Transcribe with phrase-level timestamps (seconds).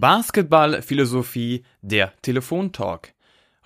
[0.00, 3.12] Basketballphilosophie, der Telefontalk.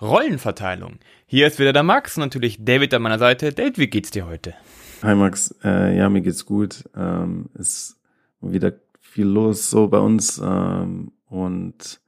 [0.01, 0.99] Rollenverteilung.
[1.25, 3.53] Hier ist wieder der Max natürlich David an meiner Seite.
[3.53, 4.53] David, wie geht's dir heute?
[5.01, 6.83] Hi Max, äh, ja, mir geht's gut.
[6.93, 7.95] Ähm, ist
[8.41, 12.01] wieder viel los so bei uns ähm, und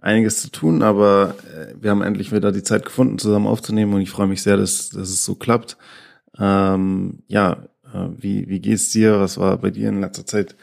[0.00, 4.00] einiges zu tun, aber äh, wir haben endlich wieder die Zeit gefunden, zusammen aufzunehmen und
[4.00, 5.76] ich freue mich sehr, dass, dass es so klappt.
[6.36, 9.20] Ähm, ja, äh, wie, wie geht's dir?
[9.20, 10.56] Was war bei dir in letzter Zeit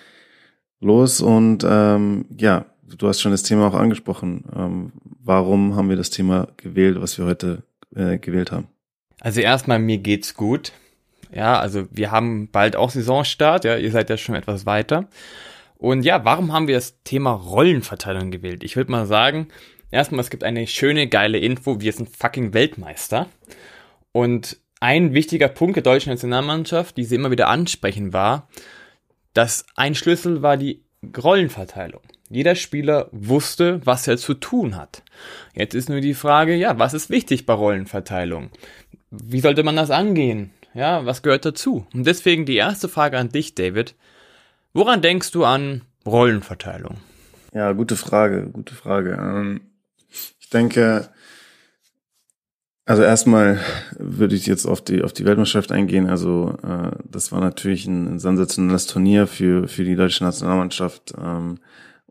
[0.82, 1.22] los?
[1.22, 4.44] Und ähm, ja, du hast schon das Thema auch angesprochen.
[4.56, 4.92] Ähm,
[5.24, 7.64] warum haben wir das Thema gewählt, was wir heute
[7.96, 8.68] äh, gewählt haben?
[9.22, 10.72] Also erstmal, mir geht's gut.
[11.34, 15.08] Ja, also wir haben bald auch Saisonstart, ja, ihr seid ja schon etwas weiter.
[15.78, 18.64] Und ja, warum haben wir das Thema Rollenverteilung gewählt?
[18.64, 19.50] Ich würde mal sagen,
[19.92, 23.28] erstmal, es gibt eine schöne, geile Info, wir sind fucking Weltmeister.
[24.12, 28.48] Und ein wichtiger Punkt der deutschen Nationalmannschaft, die sie immer wieder ansprechen, war,
[29.34, 30.84] dass ein Schlüssel war die
[31.18, 32.02] Rollenverteilung.
[32.30, 35.04] Jeder Spieler wusste, was er zu tun hat.
[35.54, 38.50] Jetzt ist nur die Frage, ja, was ist wichtig bei Rollenverteilung?
[39.12, 40.52] Wie sollte man das angehen?
[40.74, 41.86] Ja, was gehört dazu?
[41.94, 43.96] Und deswegen die erste Frage an dich, David.
[44.74, 46.98] Woran denkst du an Rollenverteilung?
[47.54, 49.18] Ja, gute Frage, gute Frage.
[49.20, 49.62] Ähm,
[50.40, 51.10] ich denke,
[52.86, 53.60] also erstmal
[53.98, 56.10] würde ich jetzt auf die auf die Weltmeisterschaft eingehen.
[56.10, 61.14] Also äh, das war natürlich ein, sensationelles Turnier für für die deutsche Nationalmannschaft.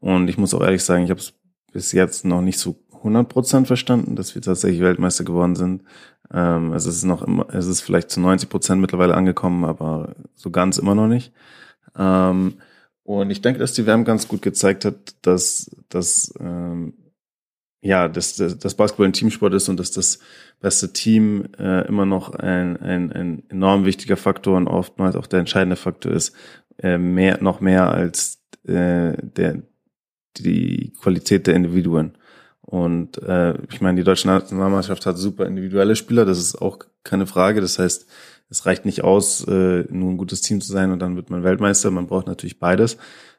[0.04, 1.32] Und ich muss auch ehrlich sagen, ich habe es
[1.72, 5.82] bis jetzt noch nicht so 100% verstanden, dass wir tatsächlich Weltmeister geworden sind.
[6.30, 10.76] Ähm, es ist noch immer, es ist vielleicht zu 90% mittlerweile angekommen, aber so ganz
[10.76, 11.32] immer noch nicht.
[11.96, 12.58] Ähm,
[13.02, 16.92] und ich denke, dass die WM ganz gut gezeigt hat, dass, dass ähm,
[17.80, 20.18] ja, dass, dass, dass Basketball ein Teamsport ist und dass das
[20.60, 25.40] beste Team äh, immer noch ein, ein, ein enorm wichtiger Faktor und oftmals auch der
[25.40, 26.36] entscheidende Faktor ist,
[26.76, 29.62] äh, mehr, noch mehr als äh, der,
[30.38, 32.14] die Qualität der Individuen.
[32.60, 37.26] Und äh, ich meine, die deutsche Nationalmannschaft hat super individuelle Spieler, das ist auch keine
[37.26, 37.60] Frage.
[37.60, 38.06] Das heißt,
[38.48, 41.44] es reicht nicht aus, äh, nur ein gutes Team zu sein und dann wird man
[41.44, 41.90] Weltmeister.
[41.90, 42.96] Man braucht natürlich beides.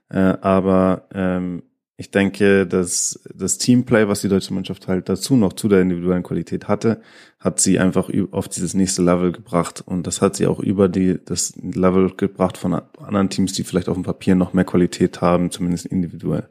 [0.09, 1.63] Äh, aber ähm,
[1.97, 6.23] ich denke, dass das Teamplay, was die deutsche Mannschaft halt dazu noch zu der individuellen
[6.23, 7.01] Qualität hatte,
[7.39, 9.81] hat sie einfach auf dieses nächste Level gebracht.
[9.85, 13.87] Und das hat sie auch über die, das Level gebracht von anderen Teams, die vielleicht
[13.87, 16.49] auf dem Papier noch mehr Qualität haben, zumindest individuell.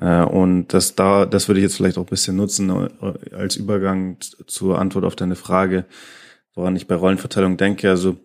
[0.00, 3.56] Äh, und das da, das würde ich jetzt vielleicht auch ein bisschen nutzen äh, als
[3.56, 5.86] Übergang zur Antwort auf deine Frage,
[6.54, 7.90] woran ich bei Rollenverteilung denke.
[7.90, 8.16] Also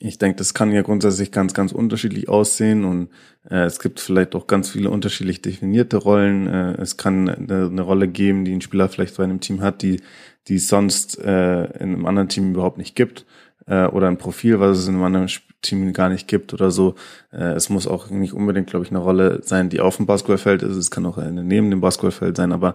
[0.00, 3.10] ich denke, das kann ja grundsätzlich ganz, ganz unterschiedlich aussehen und
[3.50, 6.46] es gibt vielleicht auch ganz viele unterschiedlich definierte Rollen.
[6.46, 9.82] Äh, es kann eine, eine, Rolle geben, die ein Spieler vielleicht bei einem Team hat,
[9.82, 10.00] die,
[10.48, 13.26] die es sonst äh, in einem anderen Team überhaupt nicht gibt
[13.66, 15.28] äh, oder ein Profil, was es in einem anderen
[15.62, 16.94] Team gar nicht gibt oder so.
[17.32, 20.62] Äh, es muss auch nicht unbedingt, glaube ich, eine Rolle sein, die auf dem Basketballfeld
[20.62, 20.76] ist.
[20.76, 22.74] Es kann auch eine neben dem Basketballfeld sein, aber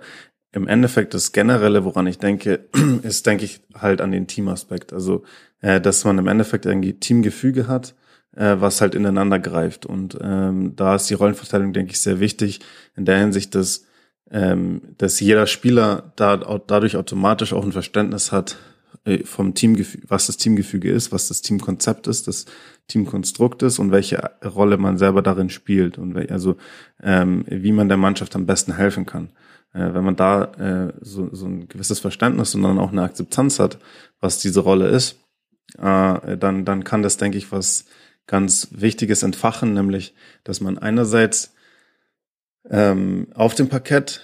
[0.51, 2.67] im Endeffekt das Generelle, woran ich denke,
[3.03, 4.93] ist, denke ich, halt an den Teamaspekt.
[4.93, 5.23] Also,
[5.61, 7.95] äh, dass man im Endeffekt irgendwie Teamgefüge hat,
[8.39, 9.85] äh, was halt ineinander greift.
[9.85, 12.61] Und ähm, da ist die Rollenverteilung, denke ich, sehr wichtig
[12.95, 13.85] in der Hinsicht, dass,
[14.31, 18.57] ähm, dass jeder Spieler da dadurch automatisch auch ein Verständnis hat
[19.03, 22.45] äh, vom Teamgefüge, was das Teamgefüge ist, was das Teamkonzept ist, das
[22.87, 26.55] Teamkonstrukt ist und welche Rolle man selber darin spielt und also
[27.03, 29.29] ähm, wie man der Mannschaft am besten helfen kann
[29.73, 33.59] äh, wenn man da äh, so, so ein gewisses Verständnis und dann auch eine Akzeptanz
[33.59, 33.77] hat,
[34.19, 35.19] was diese Rolle ist,
[35.77, 37.85] äh, dann, dann kann das, denke ich, was
[38.29, 40.13] ganz Wichtiges entfachen, nämlich,
[40.43, 41.55] dass man einerseits
[42.69, 44.21] ähm, auf dem Parkett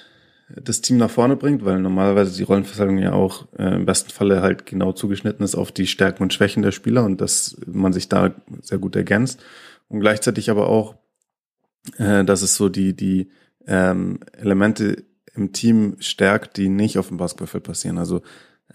[0.47, 4.43] das Team nach vorne bringt, weil normalerweise die Rollenverteilung ja auch äh, im besten Falle
[4.43, 8.07] halt genau zugeschnitten ist auf die Stärken und Schwächen der Spieler und dass man sich
[8.07, 9.43] da sehr gut ergänzt
[9.88, 10.95] und gleichzeitig aber auch,
[11.97, 13.31] äh, dass es so die die
[13.66, 17.97] ähm, Elemente im Team stärkt, die nicht auf dem Basketballfeld passieren.
[17.97, 18.22] Also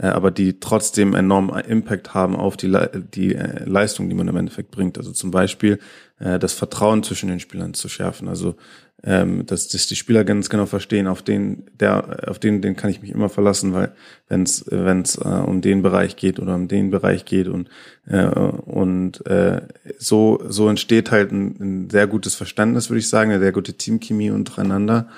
[0.06, 4.36] aber die trotzdem enormen Impact haben auf die, Le die äh, Leistung, die man im
[4.36, 4.98] Endeffekt bringt.
[4.98, 5.78] Also zum Beispiel
[6.18, 8.28] äh, das Vertrauen zwischen den Spielern zu schärfen.
[8.28, 8.56] Also
[9.02, 12.90] ähm, dass, dass die Spieler ganz genau verstehen, auf den, der, auf den, den kann
[12.90, 13.92] ich mich immer verlassen, weil
[14.28, 17.70] wenn es wenn's, äh, um den Bereich geht oder um den Bereich geht und
[18.06, 19.62] äh, und äh,
[19.98, 23.74] so so entsteht halt ein, ein sehr gutes Verständnis, würde ich sagen, eine sehr gute
[23.74, 25.08] Teamchemie untereinander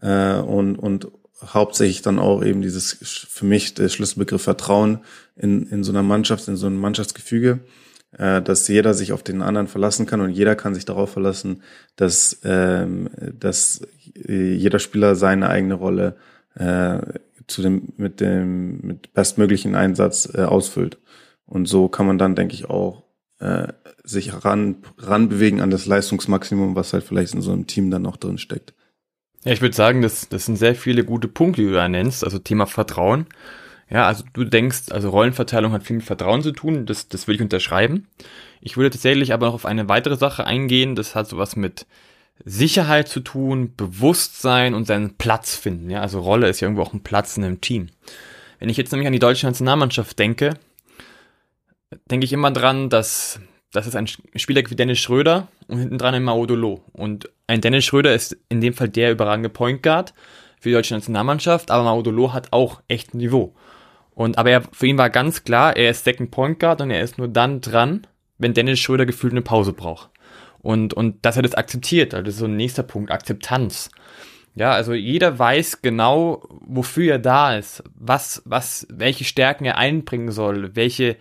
[0.00, 1.08] äh, und, und
[1.44, 5.00] hauptsächlich dann auch eben dieses, für mich der Schlüsselbegriff Vertrauen
[5.36, 7.60] in, in so einer Mannschaft, in so einem Mannschaftsgefüge,
[8.16, 11.62] äh, dass jeder sich auf den anderen verlassen kann und jeder kann sich darauf verlassen,
[11.96, 13.82] dass, ähm, dass
[14.14, 16.16] jeder Spieler seine eigene Rolle
[16.54, 16.98] äh,
[17.46, 20.98] zu dem, mit dem, mit bestmöglichen Einsatz äh, ausfüllt.
[21.46, 23.04] Und so kann man dann, denke ich, auch
[23.40, 23.68] äh,
[24.04, 28.16] sich ran, ranbewegen an das Leistungsmaximum, was halt vielleicht in so einem Team dann noch
[28.16, 28.74] drin steckt.
[29.44, 32.24] Ja, ich würde sagen, das, das sind sehr viele gute Punkte, die du da nennst.
[32.24, 33.26] Also Thema Vertrauen.
[33.90, 37.36] Ja, also du denkst, also Rollenverteilung hat viel mit Vertrauen zu tun, das, das würde
[37.36, 38.06] ich unterschreiben.
[38.60, 41.86] Ich würde tatsächlich aber noch auf eine weitere Sache eingehen, das hat sowas mit
[42.44, 45.90] Sicherheit zu tun, Bewusstsein und seinen Platz finden.
[45.90, 47.88] Ja, also Rolle ist ja irgendwo auch ein Platz in einem Team.
[48.58, 50.54] Wenn ich jetzt nämlich an die deutsche Nationalmannschaft denke,
[52.10, 53.40] denke ich immer dran, dass
[53.72, 56.82] das ist ein Spieler wie Dennis Schröder und hinten dran ein Maudolo.
[56.92, 60.14] Und ein Dennis Schröder ist in dem Fall der überragende Point Guard
[60.60, 63.54] für die deutsche Nationalmannschaft, aber Maudolo hat auch echt ein Niveau.
[64.14, 67.02] Und aber er, für ihn war ganz klar, er ist Second Point Guard und er
[67.02, 68.06] ist nur dann dran,
[68.38, 70.10] wenn Dennis Schröder gefühlt eine Pause braucht.
[70.60, 73.90] Und, und dass er das akzeptiert, also das ist so ein nächster Punkt, Akzeptanz.
[74.56, 80.32] Ja, also jeder weiß genau, wofür er da ist, was, was, welche Stärken er einbringen
[80.32, 81.16] soll, welche,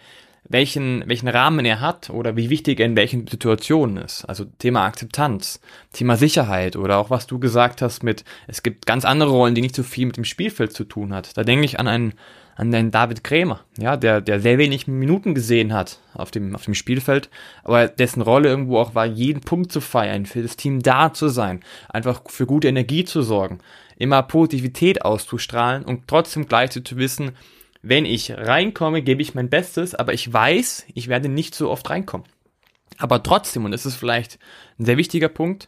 [0.49, 4.25] welchen, welchen Rahmen er hat oder wie wichtig er in welchen Situationen ist.
[4.25, 5.59] Also Thema Akzeptanz,
[5.93, 9.61] Thema Sicherheit oder auch was du gesagt hast mit, es gibt ganz andere Rollen, die
[9.61, 11.35] nicht so viel mit dem Spielfeld zu tun hat.
[11.37, 12.13] Da denke ich an einen,
[12.55, 16.65] an den David Krämer, ja, der, der sehr wenig Minuten gesehen hat auf dem, auf
[16.65, 17.29] dem Spielfeld,
[17.63, 21.27] aber dessen Rolle irgendwo auch war, jeden Punkt zu feiern, für das Team da zu
[21.27, 21.59] sein,
[21.89, 23.59] einfach für gute Energie zu sorgen,
[23.97, 27.31] immer Positivität auszustrahlen und trotzdem gleichzeitig zu wissen,
[27.89, 31.89] wenn ich reinkomme, gebe ich mein Bestes, aber ich weiß, ich werde nicht so oft
[31.89, 32.27] reinkommen.
[32.97, 34.39] Aber trotzdem, und das ist vielleicht
[34.79, 35.67] ein sehr wichtiger Punkt,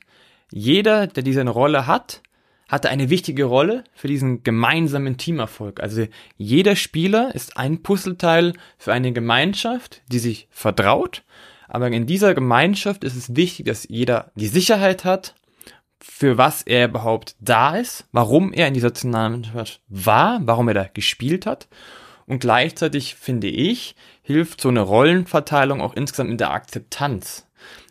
[0.51, 2.21] jeder, der diese Rolle hat,
[2.67, 5.79] hatte eine wichtige Rolle für diesen gemeinsamen Teamerfolg.
[5.81, 6.05] Also
[6.37, 11.23] jeder Spieler ist ein Puzzleteil für eine Gemeinschaft, die sich vertraut.
[11.67, 15.35] Aber in dieser Gemeinschaft ist es wichtig, dass jeder die Sicherheit hat,
[15.99, 20.83] für was er überhaupt da ist, warum er in dieser Nationalmannschaft war, warum er da
[20.85, 21.67] gespielt hat.
[22.29, 27.47] Und gleichzeitig finde ich, hilft so eine Rollenverteilung auch insgesamt in der Akzeptanz.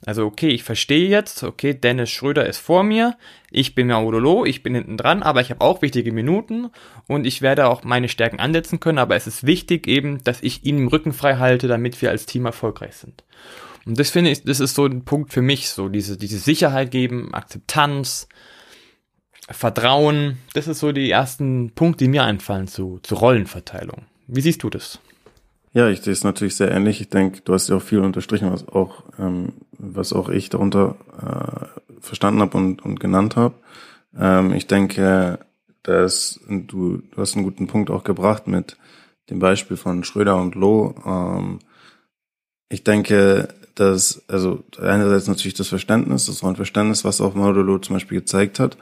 [0.06, 3.18] Also okay, ich verstehe jetzt, okay, Dennis Schröder ist vor mir,
[3.50, 6.70] ich bin Maudolo, ich bin hinten dran, aber ich habe auch wichtige Minuten
[7.08, 10.64] und ich werde auch meine Stärken ansetzen können, aber es ist wichtig eben, dass ich
[10.64, 13.24] ihn im Rücken frei halte, damit wir als Team erfolgreich sind.
[13.86, 16.92] Und das finde ich, das ist so ein Punkt für mich, so diese, diese Sicherheit
[16.92, 18.28] geben, Akzeptanz,
[19.50, 24.06] Vertrauen, das ist so die ersten Punkte, die mir einfallen zu, zu Rollenverteilung.
[24.28, 25.00] Wie siehst du das?
[25.72, 27.00] Ja, ich sehe es natürlich sehr ähnlich.
[27.00, 30.96] Ich denke, du hast ja auch viel unterstrichen, was auch, ähm, was auch ich darunter
[31.20, 33.54] äh, verstanden habe und, und genannt habe.
[34.16, 35.38] Ähm, ich denke,
[35.82, 38.76] dass du, du hast einen guten Punkt auch gebracht mit
[39.30, 40.94] dem Beispiel von Schröder und Loh.
[41.06, 41.58] Ähm,
[42.68, 48.20] ich denke, dass, also einerseits natürlich das Verständnis, das Rollenverständnis, was auch Modulo zum Beispiel
[48.20, 48.76] gezeigt hat,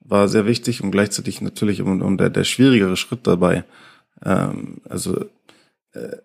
[0.00, 3.64] war sehr wichtig und gleichzeitig natürlich um, um der, der schwierigere Schritt dabei.
[4.24, 5.24] Ähm, also
[5.92, 6.16] äh,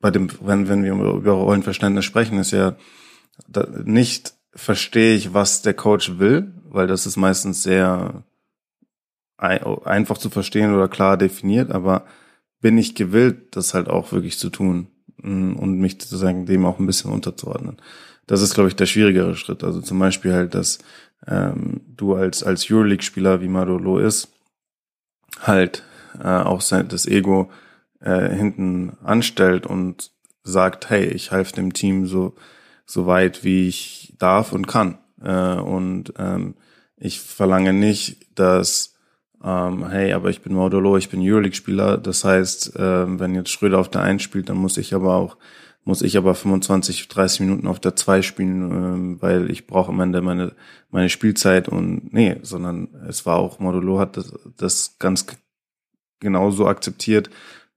[0.00, 2.76] bei dem, wenn, wenn wir über Rollenverständnis sprechen, ist ja
[3.48, 8.24] da, nicht verstehe ich, was der Coach will, weil das ist meistens sehr
[9.36, 12.04] einfach zu verstehen oder klar definiert, aber
[12.60, 14.88] bin ich gewillt, das halt auch wirklich zu tun
[15.22, 17.80] mm, und mich sozusagen dem auch ein bisschen unterzuordnen.
[18.26, 19.64] Das ist, glaube ich, der schwierigere Schritt.
[19.64, 20.78] Also zum Beispiel halt, dass
[21.26, 24.28] ähm, du als als Euroleague-Spieler wie Madolo ist,
[25.40, 25.84] halt
[26.22, 27.50] äh, auch sein, das Ego
[28.00, 30.10] äh, hinten anstellt und
[30.42, 32.34] sagt, hey, ich helfe dem Team so,
[32.86, 34.98] so weit, wie ich darf und kann.
[35.22, 36.54] Äh, und ähm,
[36.96, 38.94] ich verlange nicht, dass,
[39.42, 41.98] ähm, hey, aber ich bin Modulo, ich bin Euroleague-Spieler.
[41.98, 45.36] Das heißt, äh, wenn jetzt Schröder auf der 1 spielt, dann muss ich aber auch
[45.84, 50.00] muss ich aber 25, 30 Minuten auf der 2 spielen, äh, weil ich brauche am
[50.00, 50.52] Ende meine,
[50.90, 55.26] meine Spielzeit und nee, sondern es war auch, Modulo hat das, das ganz
[56.20, 57.30] genauso akzeptiert,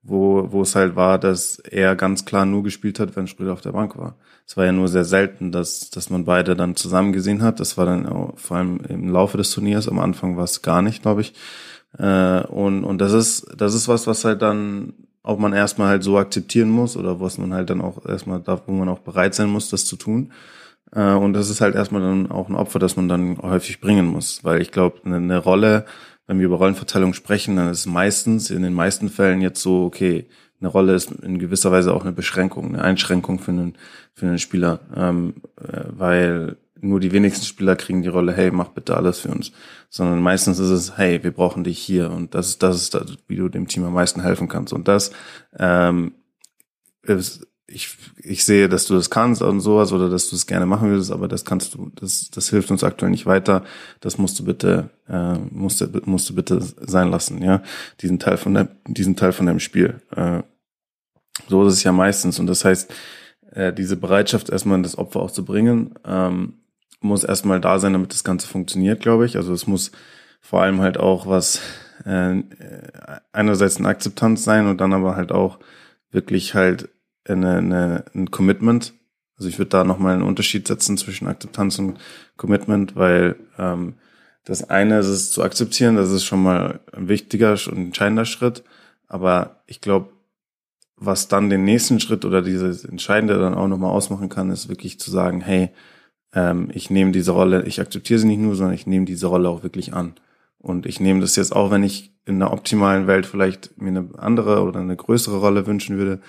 [0.04, 3.62] wo, wo es halt war, dass er ganz klar nur gespielt hat, wenn Schröder auf
[3.62, 4.16] der Bank war.
[4.46, 7.60] Es war ja nur sehr selten, dass, dass man beide dann zusammen gesehen hat.
[7.60, 9.88] Das war dann auch, vor allem im Laufe des Turniers.
[9.88, 11.34] Am Anfang war es gar nicht, glaube ich.
[11.98, 16.04] Äh, und, und das ist, das ist was, was halt dann auch man erstmal halt
[16.04, 19.34] so akzeptieren muss oder was man halt dann auch erstmal da, wo man auch bereit
[19.34, 20.34] sein muss, das zu tun.
[20.92, 24.06] Äh, und das ist halt erstmal dann auch ein Opfer, das man dann häufig bringen
[24.06, 24.44] muss.
[24.44, 25.86] Weil ich glaube, eine, eine Rolle,
[26.28, 30.26] wenn wir über Rollenverteilung sprechen, dann ist meistens, in den meisten Fällen jetzt so, okay,
[30.60, 33.76] eine Rolle ist in gewisser Weise auch eine Beschränkung, eine Einschränkung für einen,
[34.14, 38.70] für einen Spieler, ähm, äh, weil nur die wenigsten Spieler kriegen die Rolle, hey, mach
[38.70, 39.52] bitte alles für uns,
[39.90, 42.12] sondern meistens ist es, hey, wir brauchen dich hier.
[42.12, 44.74] Und das ist das, ist das wie du dem Team am meisten helfen kannst.
[44.74, 45.12] Und das
[45.58, 46.14] ähm,
[47.04, 50.66] ist, ich, ich sehe, dass du das kannst und sowas oder dass du es gerne
[50.66, 53.64] machen würdest, aber das kannst du, das, das hilft uns aktuell nicht weiter.
[54.02, 57.62] Das musst du bitte, äh, musst du, musst du bitte sein lassen, ja,
[58.02, 60.02] diesen Teil von deinem, diesen Teil von deinem Spiel.
[60.16, 60.44] Äh,
[61.48, 62.94] so ist es ja meistens und das heißt,
[63.52, 66.56] äh, diese Bereitschaft erstmal das Opfer auch zu bringen, ähm,
[67.00, 69.36] muss erstmal da sein, damit das Ganze funktioniert, glaube ich.
[69.36, 69.92] Also es muss
[70.42, 71.62] vor allem halt auch was
[72.06, 72.44] äh,
[73.32, 75.60] einerseits eine Akzeptanz sein und dann aber halt auch
[76.12, 76.90] wirklich halt
[77.26, 78.94] eine, eine, ein Commitment.
[79.38, 81.98] Also ich würde da nochmal einen Unterschied setzen zwischen Akzeptanz und
[82.38, 83.96] Commitment, weil ähm,
[84.46, 88.64] das eine ist es zu akzeptieren, das ist schon mal ein wichtiger und entscheidender Schritt.
[89.08, 90.10] Aber ich glaube,
[90.96, 95.00] was dann den nächsten Schritt oder dieses Entscheidende dann auch nochmal ausmachen kann, ist wirklich
[95.00, 95.70] zu sagen, hey,
[96.34, 99.50] ähm, ich nehme diese Rolle, ich akzeptiere sie nicht nur, sondern ich nehme diese Rolle
[99.50, 100.14] auch wirklich an.
[100.60, 104.10] Und ich nehme das jetzt auch, wenn ich in einer optimalen Welt vielleicht mir eine
[104.18, 106.22] andere oder eine größere Rolle wünschen würde.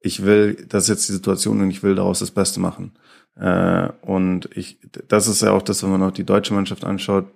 [0.00, 2.92] Ich will, das ist jetzt die Situation und ich will daraus das Beste machen.
[3.36, 4.78] Äh, und ich,
[5.08, 7.26] das ist ja auch das, wenn man auch die deutsche Mannschaft anschaut.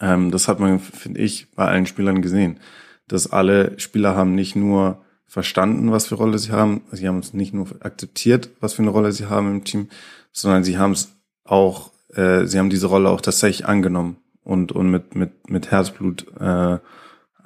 [0.00, 2.60] Ähm, das hat man, finde ich, bei allen Spielern gesehen,
[3.08, 7.34] dass alle Spieler haben nicht nur verstanden, was für Rolle sie haben, sie haben es
[7.34, 9.88] nicht nur akzeptiert, was für eine Rolle sie haben im Team,
[10.32, 14.90] sondern sie haben es auch, äh, sie haben diese Rolle auch tatsächlich angenommen und, und
[14.90, 16.78] mit, mit, mit Herzblut äh,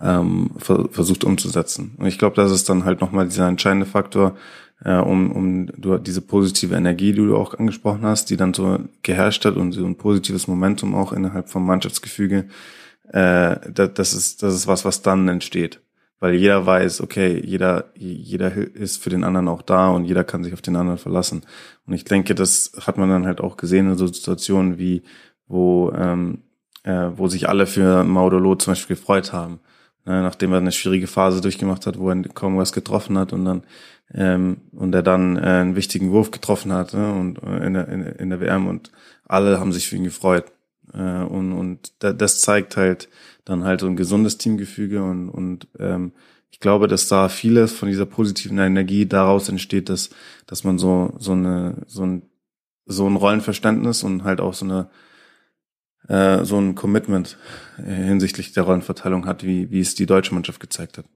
[0.03, 1.95] ähm, versucht umzusetzen.
[1.99, 4.37] Und ich glaube, das ist dann halt nochmal dieser entscheidende Faktor,
[4.85, 8.79] äh, um, um du, diese positive Energie, die du auch angesprochen hast, die dann so
[9.03, 12.47] geherrscht hat und so ein positives Momentum auch innerhalb vom Mannschaftsgefüge,
[13.13, 15.81] äh, das, das, ist, das ist was, was dann entsteht.
[16.21, 20.43] Weil jeder weiß, okay, jeder, jeder ist für den anderen auch da und jeder kann
[20.43, 21.43] sich auf den anderen verlassen.
[21.87, 25.03] Und ich denke, das hat man dann halt auch gesehen in so Situationen wie,
[25.47, 26.43] wo ähm,
[26.89, 29.61] äh, wo sich alle für Maudolo zum Beispiel gefreut haben.
[30.09, 33.45] Ne, nachdem er eine schwierige Phase durchgemacht hat, wo er kaum was getroffen hat und
[33.45, 33.63] dann
[34.15, 37.89] ähm, und er dann äh, einen wichtigen Wurf getroffen hat ne, und äh, in, der,
[37.89, 38.91] in, in der WM und
[39.27, 40.47] alle haben sich für ihn gefreut.
[40.95, 43.11] Äh, und und das zeigt halt
[43.45, 46.13] dann halt so ein gesundes Teamgefüge und, und ähm,
[46.51, 50.09] ich glaube, dass da vieles von dieser positiven Energie daraus entsteht, dass,
[50.47, 52.23] dass man so, so eine, so ein,
[52.87, 54.89] so ein Rollenverständnis und halt auch so eine
[56.07, 57.37] äh, so ein Commitment
[57.79, 61.07] äh, hinsichtlich der Rollenverteilung hat, wie, wie es die deutsche Mannschaft gezeigt hat.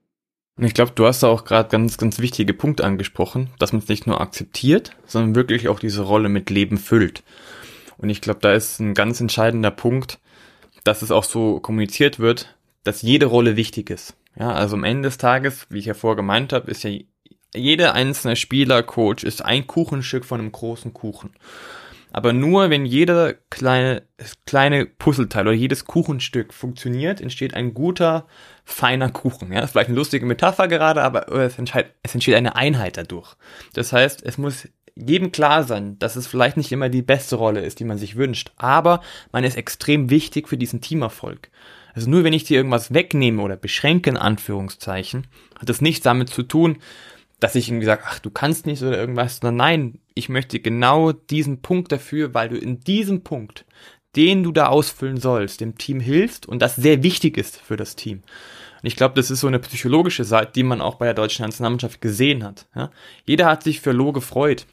[0.61, 3.89] Ich glaube, du hast da auch gerade ganz, ganz wichtige Punkte angesprochen, dass man es
[3.89, 7.23] nicht nur akzeptiert, sondern wirklich auch diese Rolle mit Leben füllt.
[7.97, 10.19] Und ich glaube, da ist ein ganz entscheidender Punkt,
[10.85, 14.15] dass es auch so kommuniziert wird, dass jede Rolle wichtig ist.
[14.39, 16.91] Ja, also am Ende des Tages, wie ich ja vorher gemeint habe, ist ja
[17.55, 21.31] jeder einzelne Spieler, Coach ist ein Kuchenstück von einem großen Kuchen.
[22.13, 24.03] Aber nur wenn jeder kleine,
[24.47, 28.27] kleine Puzzleteil oder jedes Kuchenstück funktioniert, entsteht ein guter,
[28.65, 29.51] feiner Kuchen.
[29.51, 31.59] Ja, das ist vielleicht eine lustige Metapher gerade, aber es
[32.03, 33.35] es entsteht eine Einheit dadurch.
[33.73, 37.61] Das heißt, es muss jedem klar sein, dass es vielleicht nicht immer die beste Rolle
[37.61, 39.01] ist, die man sich wünscht, aber
[39.33, 41.51] man ist extrem wichtig für diesen Teamerfolg.
[41.95, 45.27] Also nur wenn ich dir irgendwas wegnehme oder beschränke in Anführungszeichen,
[45.59, 46.79] hat das nichts damit zu tun,
[47.41, 51.13] dass ich irgendwie sage, ach, du kannst nicht oder irgendwas, sondern nein, ich möchte genau
[51.13, 53.65] diesen Punkt dafür, weil du in diesem Punkt,
[54.17, 57.97] den du da ausfüllen sollst, dem Team hilfst und das sehr wichtig ist für das
[57.97, 58.23] Team.
[58.83, 61.45] Und ich glaube, das ist so eine psychologische Seite, die man auch bei der deutschen
[61.45, 62.67] Nationalmannschaft gesehen hat.
[62.75, 62.91] Ja?
[63.25, 64.67] Jeder hat sich für Lo gefreut,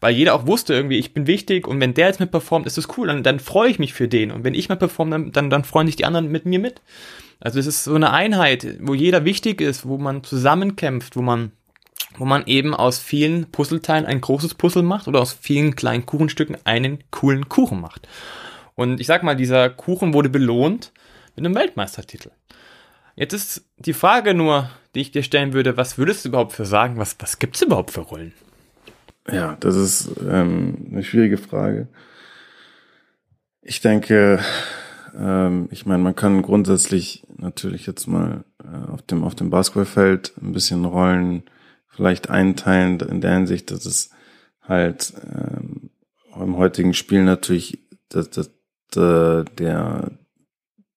[0.00, 2.78] weil jeder auch wusste irgendwie, ich bin wichtig und wenn der jetzt mit performt, ist
[2.78, 5.32] das cool, dann, dann freue ich mich für den und wenn ich mal performe, dann,
[5.32, 6.80] dann, dann freuen sich die anderen mit mir mit.
[7.40, 11.52] Also es ist so eine Einheit, wo jeder wichtig ist, wo man zusammenkämpft, wo man
[12.18, 16.56] wo man eben aus vielen Puzzleteilen ein großes Puzzle macht oder aus vielen kleinen Kuchenstücken
[16.64, 18.08] einen coolen Kuchen macht.
[18.74, 20.92] Und ich sag mal, dieser Kuchen wurde belohnt
[21.34, 22.30] mit einem Weltmeistertitel.
[23.14, 26.66] Jetzt ist die Frage nur, die ich dir stellen würde, was würdest du überhaupt für
[26.66, 28.32] sagen, was, was gibt's überhaupt für Rollen?
[29.30, 31.88] Ja, das ist ähm, eine schwierige Frage.
[33.62, 34.38] Ich denke,
[35.18, 40.34] ähm, ich meine, man kann grundsätzlich natürlich jetzt mal äh, auf dem auf dem Basketballfeld
[40.40, 41.42] ein bisschen Rollen
[41.96, 44.10] vielleicht einteilen in der Hinsicht, dass es
[44.60, 45.90] halt ähm,
[46.38, 48.50] im heutigen Spiel natürlich dass, dass,
[48.90, 50.10] dass der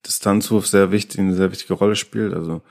[0.05, 2.33] Distanzwurf sehr wichtig, eine sehr wichtige Rolle spielt.
[2.33, 2.61] Also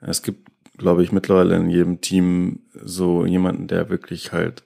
[0.00, 4.64] es gibt, glaube ich, mittlerweile in jedem Team so jemanden, der wirklich halt,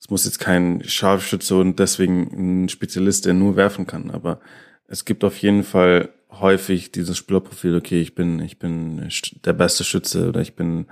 [0.00, 4.40] es muss jetzt kein Scharfschütze und deswegen ein Spezialist, der nur werfen kann, aber
[4.86, 9.08] es gibt auf jeden Fall häufig dieses Spielerprofil, okay, ich bin, ich bin
[9.44, 10.86] der beste Schütze oder ich bin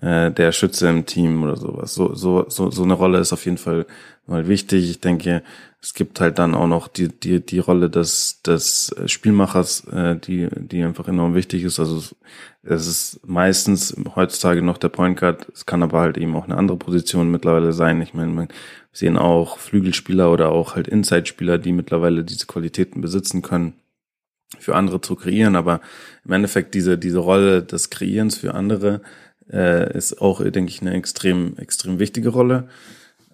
[0.00, 1.94] äh, der Schütze im Team oder sowas.
[1.94, 3.86] So, so, so, so eine Rolle ist auf jeden Fall
[4.26, 4.88] mal wichtig.
[4.90, 5.42] Ich denke,
[5.82, 10.48] es gibt halt dann auch noch die, die, die Rolle des, des Spielmachers, äh, die,
[10.54, 11.80] die einfach enorm wichtig ist.
[11.80, 12.14] Also
[12.62, 15.46] es ist meistens heutzutage noch der Point Guard.
[15.54, 18.02] Es kann aber halt eben auch eine andere Position mittlerweile sein.
[18.02, 18.48] Ich meine, man
[18.92, 23.74] sehen auch Flügelspieler oder auch halt Inside-Spieler, die mittlerweile diese Qualitäten besitzen können
[24.58, 25.80] für andere zu kreieren, aber
[26.24, 29.00] im Endeffekt diese, diese Rolle des Kreierens für andere
[29.52, 32.68] äh, ist auch, denke ich, eine extrem, extrem wichtige Rolle.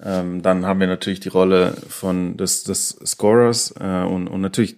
[0.03, 4.77] Ähm, dann haben wir natürlich die Rolle von des, des Scorers äh, und, und natürlich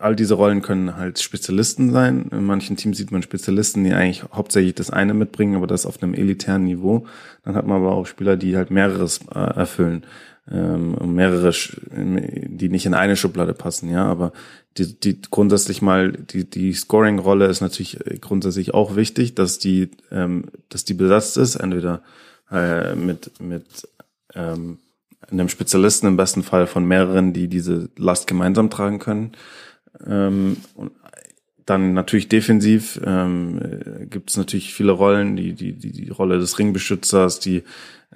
[0.00, 2.26] all diese Rollen können halt Spezialisten sein.
[2.30, 6.02] In manchen Teams sieht man Spezialisten, die eigentlich hauptsächlich das eine mitbringen, aber das auf
[6.02, 7.06] einem elitären Niveau.
[7.44, 10.04] Dann hat man aber auch Spieler, die halt mehreres äh, erfüllen
[10.50, 11.52] ähm, mehrere,
[11.90, 14.32] die nicht in eine Schublade passen, ja, aber
[14.76, 20.44] die, die grundsätzlich mal die die Scoring-Rolle ist natürlich grundsätzlich auch wichtig, dass die ähm,
[20.68, 22.02] dass die besetzt ist, entweder
[22.50, 23.88] äh, mit mit
[24.34, 24.78] ähm,
[25.30, 29.32] einem Spezialisten im besten Fall von mehreren, die diese Last gemeinsam tragen können.
[30.06, 30.92] Ähm, und
[31.68, 33.60] dann natürlich defensiv ähm,
[34.08, 37.62] gibt es natürlich viele Rollen, die, die, die, die Rolle des Ringbeschützers, die,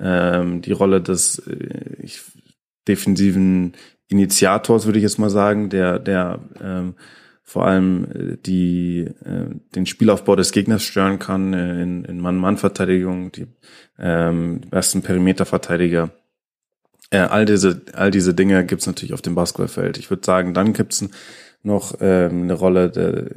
[0.00, 2.22] ähm, die Rolle des äh, ich,
[2.88, 3.72] defensiven
[4.08, 6.94] Initiators, würde ich jetzt mal sagen, der, der ähm,
[7.42, 13.32] vor allem äh, die, äh, den Spielaufbau des Gegners stören kann äh, in, in Mann-Mann-Verteidigung,
[13.32, 13.46] die
[13.98, 16.10] ähm, besten Perimeterverteidiger.
[17.10, 19.98] Äh, all diese, all diese Dinge gibt's natürlich auf dem Basketballfeld.
[19.98, 21.04] Ich würde sagen, dann gibt's
[21.62, 23.30] noch ähm, eine Rolle der,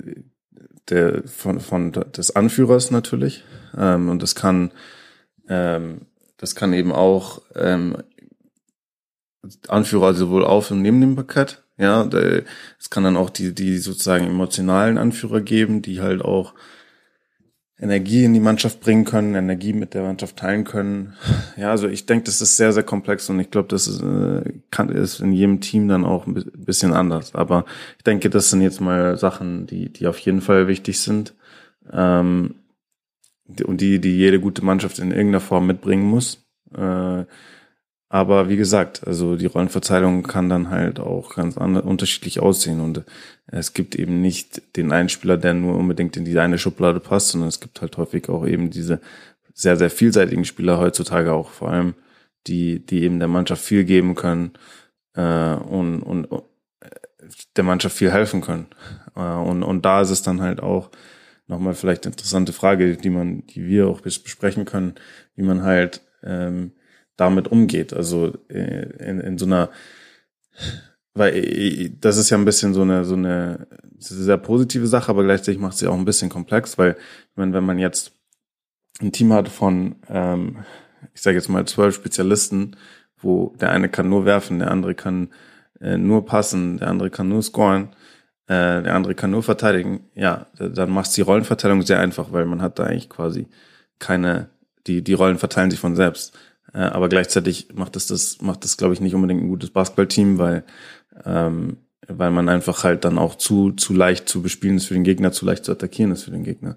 [0.89, 3.43] der von, von des Anführers natürlich.
[3.77, 4.72] Ähm, und das kann
[5.48, 6.01] ähm,
[6.38, 7.98] das kann eben auch ähm,
[9.68, 11.64] Anführer sowohl auf und neben dem Parkett.
[11.78, 12.08] Ja,
[12.80, 16.54] es kann dann auch die die sozusagen emotionalen Anführer geben, die halt auch
[17.78, 21.14] Energie in die Mannschaft bringen können, Energie mit der Mannschaft teilen können.
[21.58, 24.54] Ja, also ich denke, das ist sehr, sehr komplex und ich glaube, das ist, äh,
[24.72, 27.36] kann, ist in jedem Team dann auch ein bisschen anders.
[27.36, 27.66] Aber
[27.98, 31.34] ich denke, das sind jetzt mal Sachen, die, die auf jeden Fall wichtig sind
[31.92, 32.56] ähm,
[33.66, 36.46] und die, die jede gute Mannschaft in irgendeiner Form mitbringen muss.
[36.74, 37.25] Äh,
[38.15, 43.03] aber wie gesagt, also die Rollenverteilung kann dann halt auch ganz unterschiedlich aussehen und
[43.48, 47.27] es gibt eben nicht den einen Spieler, der nur unbedingt in die eine Schublade passt,
[47.27, 49.01] sondern es gibt halt häufig auch eben diese
[49.53, 51.93] sehr, sehr vielseitigen Spieler heutzutage auch vor allem,
[52.48, 54.53] die, die eben der Mannschaft viel geben können
[55.15, 56.39] äh, und, und äh,
[57.58, 58.67] der Mannschaft viel helfen können.
[59.17, 60.89] Äh, und, und da ist es dann halt auch
[61.47, 64.95] nochmal vielleicht interessante Frage, die man, die wir auch besprechen können,
[65.36, 66.71] wie man halt ähm,
[67.17, 67.93] damit umgeht.
[67.93, 69.69] Also äh, in, in so einer,
[71.13, 75.23] weil äh, das ist ja ein bisschen so eine, so eine sehr positive Sache, aber
[75.23, 76.97] gleichzeitig macht sie auch ein bisschen komplex, weil
[77.36, 78.13] meine, wenn man jetzt
[79.01, 80.58] ein Team hat von, ähm,
[81.13, 82.75] ich sage jetzt mal zwölf Spezialisten,
[83.17, 85.30] wo der eine kann nur werfen, der andere kann
[85.82, 87.89] äh, nur passen, der andere kann nur scoren,
[88.47, 92.62] äh, der andere kann nur verteidigen, ja, dann macht die Rollenverteilung sehr einfach, weil man
[92.62, 93.47] hat da eigentlich quasi
[93.99, 94.49] keine,
[94.88, 96.38] die, die Rollen verteilen sich von selbst.
[96.76, 100.38] Äh, aber gleichzeitig macht es das, macht das, glaube ich, nicht unbedingt ein gutes Basketballteam,
[100.38, 100.64] weil,
[101.24, 105.06] ähm, weil man einfach halt dann auch zu, zu leicht zu bespielen ist für den
[105.06, 106.76] Gegner, zu leicht zu attackieren ist für den Gegner.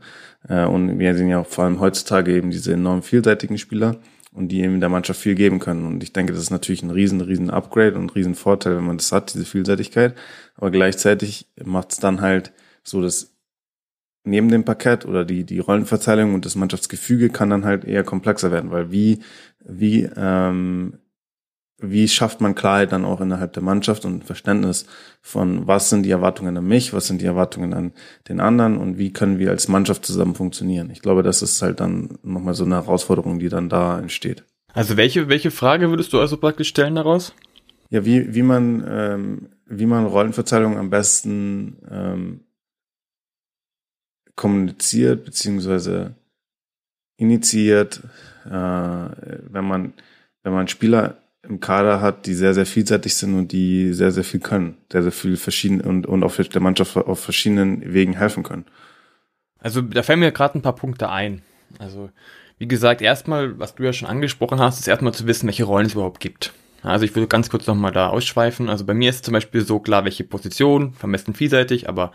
[0.49, 3.97] Äh, und wir sehen ja auch vor allem heutzutage eben diese enorm vielseitigen Spieler
[4.33, 5.85] und die eben der Mannschaft viel geben können.
[5.85, 8.87] Und ich denke, das ist natürlich ein riesen, riesen Upgrade und ein riesen Vorteil, wenn
[8.87, 10.15] man das hat, diese Vielseitigkeit.
[10.55, 12.53] Aber gleichzeitig macht es dann halt
[12.85, 13.35] so, dass
[14.25, 18.53] neben dem Parkett oder die, die Rollenverteilung und das Mannschaftsgefüge kann dann halt eher komplexer
[18.53, 19.21] werden, weil wie,
[19.65, 20.99] wie, ähm,
[21.81, 24.87] wie schafft man Klarheit dann auch innerhalb der Mannschaft und Verständnis
[25.23, 27.93] von, was sind die Erwartungen an mich, was sind die Erwartungen an
[28.29, 30.91] den anderen und wie können wir als Mannschaft zusammen funktionieren.
[30.91, 34.45] Ich glaube, das ist halt dann nochmal so eine Herausforderung, die dann da entsteht.
[34.75, 37.33] Also welche, welche Frage würdest du also praktisch stellen daraus?
[37.91, 42.41] Ja, wie, wie man, ähm, wie man Rollenverteilung am besten ähm,
[44.35, 46.15] kommuniziert beziehungsweise
[47.17, 48.03] initiiert,
[48.47, 49.93] äh, wenn man
[50.43, 54.25] wenn man Spieler im Kader hat, die sehr sehr vielseitig sind und die sehr sehr
[54.25, 58.43] viel können, sehr sehr viel verschieden und und auf der Mannschaft auf verschiedenen Wegen helfen
[58.43, 58.65] können.
[59.59, 61.43] Also da fällen mir gerade ein paar Punkte ein.
[61.79, 62.11] Also
[62.59, 65.87] wie gesagt, erstmal, was du ja schon angesprochen hast, ist erstmal zu wissen, welche Rollen
[65.87, 66.53] es überhaupt gibt.
[66.83, 68.69] Also ich würde ganz kurz nochmal da ausschweifen.
[68.69, 72.13] Also bei mir ist zum Beispiel so klar, welche Position, vermessen vielseitig, aber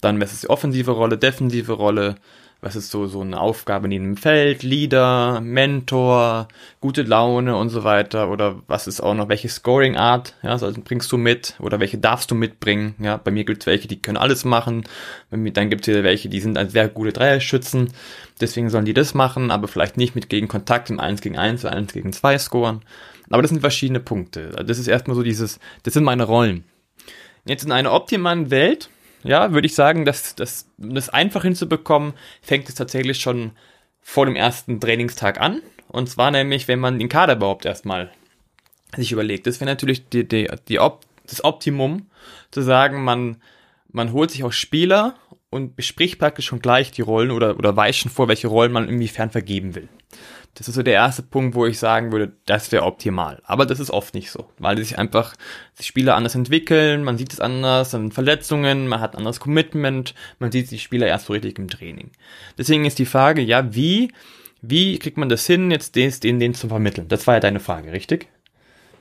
[0.00, 2.16] dann, was ist die offensive Rolle, defensive Rolle,
[2.60, 6.48] was ist so, so eine Aufgabe in jedem Feld, Leader, Mentor,
[6.80, 11.12] gute Laune und so weiter, oder was ist auch noch, welche Scoring-Art, ja, also bringst
[11.12, 14.44] du mit, oder welche darfst du mitbringen, ja, bei mir gibt's welche, die können alles
[14.44, 14.84] machen,
[15.30, 17.92] bei mir, dann gibt's wieder welche, die sind ein sehr gute Dreierschützen,
[18.40, 21.64] deswegen sollen die das machen, aber vielleicht nicht mit gegen Kontakt im 1 gegen 1
[21.64, 22.82] oder 1 gegen 2 scoren,
[23.30, 26.64] aber das sind verschiedene Punkte, das ist erstmal so dieses, das sind meine Rollen.
[27.44, 28.90] Jetzt in einer optimalen Welt,
[29.28, 33.52] ja, würde ich sagen, dass, dass das einfach hinzubekommen, fängt es tatsächlich schon
[34.00, 35.60] vor dem ersten Trainingstag an.
[35.88, 38.10] Und zwar nämlich, wenn man den Kader überhaupt erstmal
[38.96, 39.46] sich überlegt.
[39.46, 42.06] Das wäre natürlich die, die, die Op das Optimum,
[42.50, 43.36] zu sagen, man,
[43.92, 45.14] man holt sich auch Spieler
[45.50, 48.88] und bespricht praktisch schon gleich die Rollen oder, oder weiß schon vor, welche Rollen man
[48.88, 49.88] inwiefern vergeben will.
[50.58, 53.40] Das ist so der erste Punkt, wo ich sagen würde, das wäre optimal.
[53.44, 55.36] Aber das ist oft nicht so, weil sich einfach
[55.78, 60.16] die Spieler anders entwickeln, man sieht es anders, dann Verletzungen, man hat ein anderes Commitment,
[60.40, 62.10] man sieht die Spieler erst so richtig im Training.
[62.58, 64.12] Deswegen ist die Frage, ja, wie,
[64.60, 67.06] wie kriegt man das hin, jetzt den, den, den zu vermitteln?
[67.06, 68.26] Das war ja deine Frage, richtig?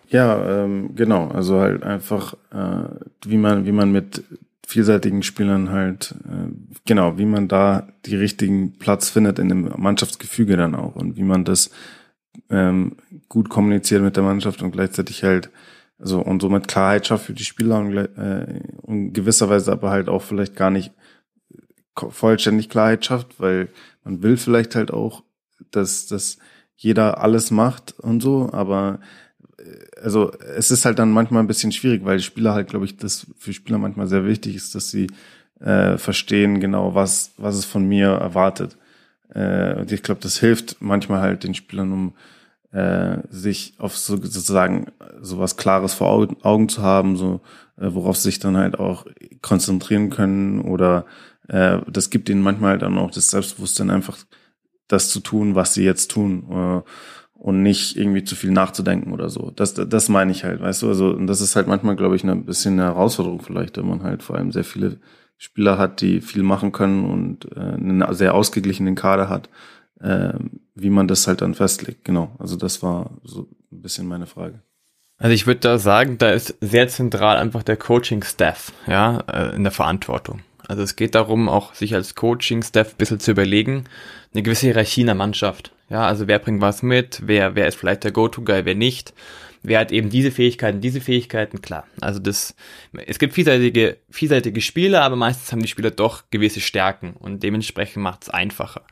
[0.09, 1.29] Ja, ähm, genau.
[1.29, 2.87] Also halt einfach, äh,
[3.25, 4.23] wie man, wie man mit
[4.67, 6.51] vielseitigen Spielern halt, äh,
[6.85, 11.23] genau, wie man da die richtigen Platz findet in dem Mannschaftsgefüge dann auch und wie
[11.23, 11.71] man das
[12.49, 12.97] ähm,
[13.29, 15.51] gut kommuniziert mit der Mannschaft und gleichzeitig halt,
[15.97, 20.21] also und somit Klarheit schafft für die Spieler und, äh, und gewisserweise aber halt auch
[20.21, 20.91] vielleicht gar nicht
[21.95, 23.69] vollständig Klarheit schafft, weil
[24.03, 25.23] man will vielleicht halt auch,
[25.71, 26.39] dass, dass
[26.75, 28.99] jeder alles macht und so, aber
[30.03, 33.27] also es ist halt dann manchmal ein bisschen schwierig, weil Spieler halt, glaube ich, das
[33.37, 35.07] für Spieler manchmal sehr wichtig ist, dass sie
[35.59, 38.77] äh, verstehen genau, was, was es von mir erwartet.
[39.33, 42.13] Äh, und ich glaube, das hilft manchmal halt den Spielern, um
[42.71, 44.87] äh, sich auf so, sozusagen
[45.21, 47.41] sowas Klares vor Augen, Augen zu haben, so
[47.77, 49.05] äh, worauf sie sich dann halt auch
[49.41, 51.05] konzentrieren können oder
[51.47, 54.17] äh, das gibt ihnen manchmal dann auch das Selbstbewusstsein einfach
[54.87, 56.45] das zu tun, was sie jetzt tun.
[56.51, 56.81] Äh,
[57.37, 59.51] und nicht irgendwie zu viel nachzudenken oder so.
[59.55, 62.23] Das, das meine ich halt, weißt du, also und das ist halt manchmal, glaube ich,
[62.23, 64.97] ein bisschen eine Herausforderung vielleicht, wenn man halt vor allem sehr viele
[65.37, 69.49] Spieler hat, die viel machen können und äh, einen sehr ausgeglichenen Kader hat,
[69.99, 70.33] äh,
[70.73, 72.05] wie man das halt dann festlegt.
[72.05, 74.61] Genau, also das war so ein bisschen meine Frage.
[75.19, 79.63] Also ich würde da sagen, da ist sehr zentral einfach der Coaching-Staff, ja, äh, in
[79.63, 80.41] der Verantwortung.
[80.67, 83.85] Also es geht darum, auch sich als Coaching-Staff ein bisschen zu überlegen,
[84.33, 85.71] eine gewisse Hierarchie in der Mannschaft.
[85.89, 89.13] Ja, also wer bringt was mit, wer, wer ist vielleicht der Go-To-Guy, wer nicht.
[89.67, 91.85] Wer hat eben diese Fähigkeiten, diese Fähigkeiten, klar.
[91.99, 92.55] Also das,
[93.05, 98.01] es gibt vielseitige, vielseitige Spieler, aber meistens haben die Spieler doch gewisse Stärken und dementsprechend
[98.01, 98.83] macht es einfacher.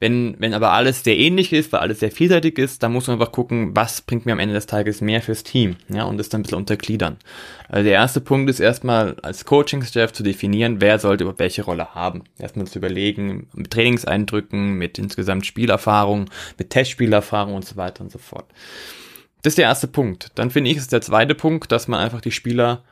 [0.00, 3.20] Wenn, wenn aber alles sehr ähnlich ist, weil alles sehr vielseitig ist, dann muss man
[3.20, 6.30] einfach gucken, was bringt mir am Ende des Tages mehr fürs Team, ja, und das
[6.30, 7.18] dann ein bisschen untergliedern.
[7.68, 11.94] Also der erste Punkt ist erstmal als Coaching-Staff zu definieren, wer sollte überhaupt welche Rolle
[11.94, 12.24] haben.
[12.38, 18.18] Erstmal zu überlegen, mit Trainingseindrücken, mit insgesamt Spielerfahrung, mit Testspielerfahrung und so weiter und so
[18.18, 18.46] fort.
[19.42, 20.30] Das ist der erste Punkt.
[20.36, 22.82] Dann finde ich, ist der zweite Punkt, dass man einfach die Spieler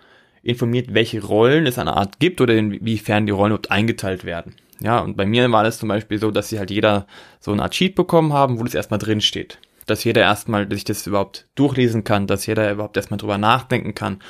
[0.43, 4.55] informiert, welche Rollen es eine Art gibt oder inwiefern die Rollen überhaupt eingeteilt werden.
[4.81, 7.07] Ja, und bei mir war das zum Beispiel so, dass sie halt jeder
[7.39, 9.59] so eine Art Sheet bekommen haben, wo das erstmal drin steht.
[9.87, 14.21] Dass jeder erstmal sich das überhaupt durchlesen kann, dass jeder überhaupt erstmal drüber nachdenken kann.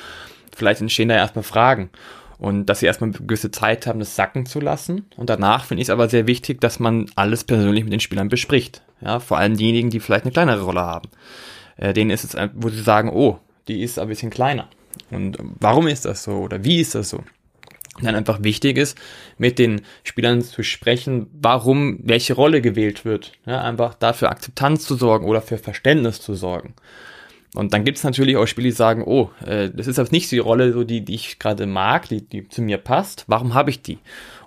[0.55, 1.89] Vielleicht entstehen da erstmal Fragen.
[2.37, 5.05] Und dass sie erstmal eine gewisse Zeit haben, das sacken zu lassen.
[5.15, 8.29] Und danach finde ich es aber sehr wichtig, dass man alles persönlich mit den Spielern
[8.29, 8.81] bespricht.
[8.99, 11.09] Ja, vor allem diejenigen, die vielleicht eine kleinere Rolle haben.
[11.81, 14.69] Äh, denen ist es, wo sie sagen, oh, die ist ein bisschen kleiner.
[15.09, 16.33] Und warum ist das so?
[16.37, 17.23] Oder wie ist das so?
[17.99, 18.97] dann einfach wichtig ist,
[19.37, 23.33] mit den Spielern zu sprechen, warum welche Rolle gewählt wird.
[23.45, 26.73] Ja, einfach dafür Akzeptanz zu sorgen oder für Verständnis zu sorgen.
[27.53, 30.31] Und dann gibt es natürlich auch Spiele, die sagen, oh, äh, das ist aber nicht
[30.31, 33.25] die Rolle, so die, die ich gerade mag, die, die zu mir passt.
[33.27, 33.99] Warum habe ich die?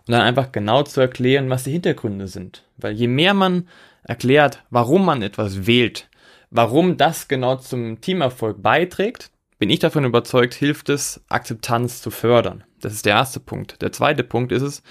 [0.06, 2.64] Und dann einfach genau zu erklären, was die Hintergründe sind.
[2.78, 3.68] Weil je mehr man
[4.04, 6.08] erklärt, warum man etwas wählt,
[6.54, 12.64] warum das genau zum Teamerfolg beiträgt, bin ich davon überzeugt, hilft es, Akzeptanz zu fördern.
[12.80, 13.82] Das ist der erste Punkt.
[13.82, 14.82] Der zweite Punkt ist es,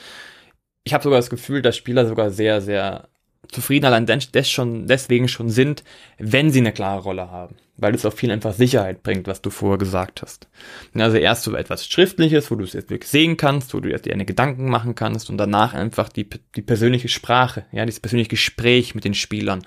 [0.84, 3.08] ich habe sogar das Gefühl, dass Spieler sogar sehr, sehr
[3.53, 5.83] zufrieden allein des schon, deswegen schon sind,
[6.17, 7.55] wenn sie eine klare Rolle haben.
[7.75, 10.47] Weil es auch viel einfach Sicherheit bringt, was du vorher gesagt hast.
[10.93, 13.97] Also erst so etwas Schriftliches, wo du es jetzt wirklich sehen kannst, wo du dir
[13.97, 18.93] deine Gedanken machen kannst und danach einfach die, die persönliche Sprache, ja, dieses persönliche Gespräch
[18.93, 19.63] mit den Spielern,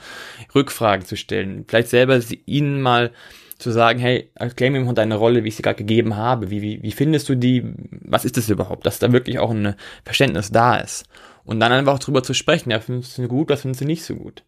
[0.54, 3.10] Rückfragen zu stellen, vielleicht selber ihnen mal
[3.58, 6.50] zu sagen, hey, erklär mir mal deine Rolle, wie ich sie gerade gegeben habe.
[6.50, 7.64] Wie, wie, wie findest du die?
[8.02, 8.84] Was ist das überhaupt?
[8.84, 11.06] Dass da wirklich auch ein Verständnis da ist.
[11.46, 14.16] Und dann einfach drüber zu sprechen, ja, findest du gut, was findest du nicht so
[14.16, 14.44] gut?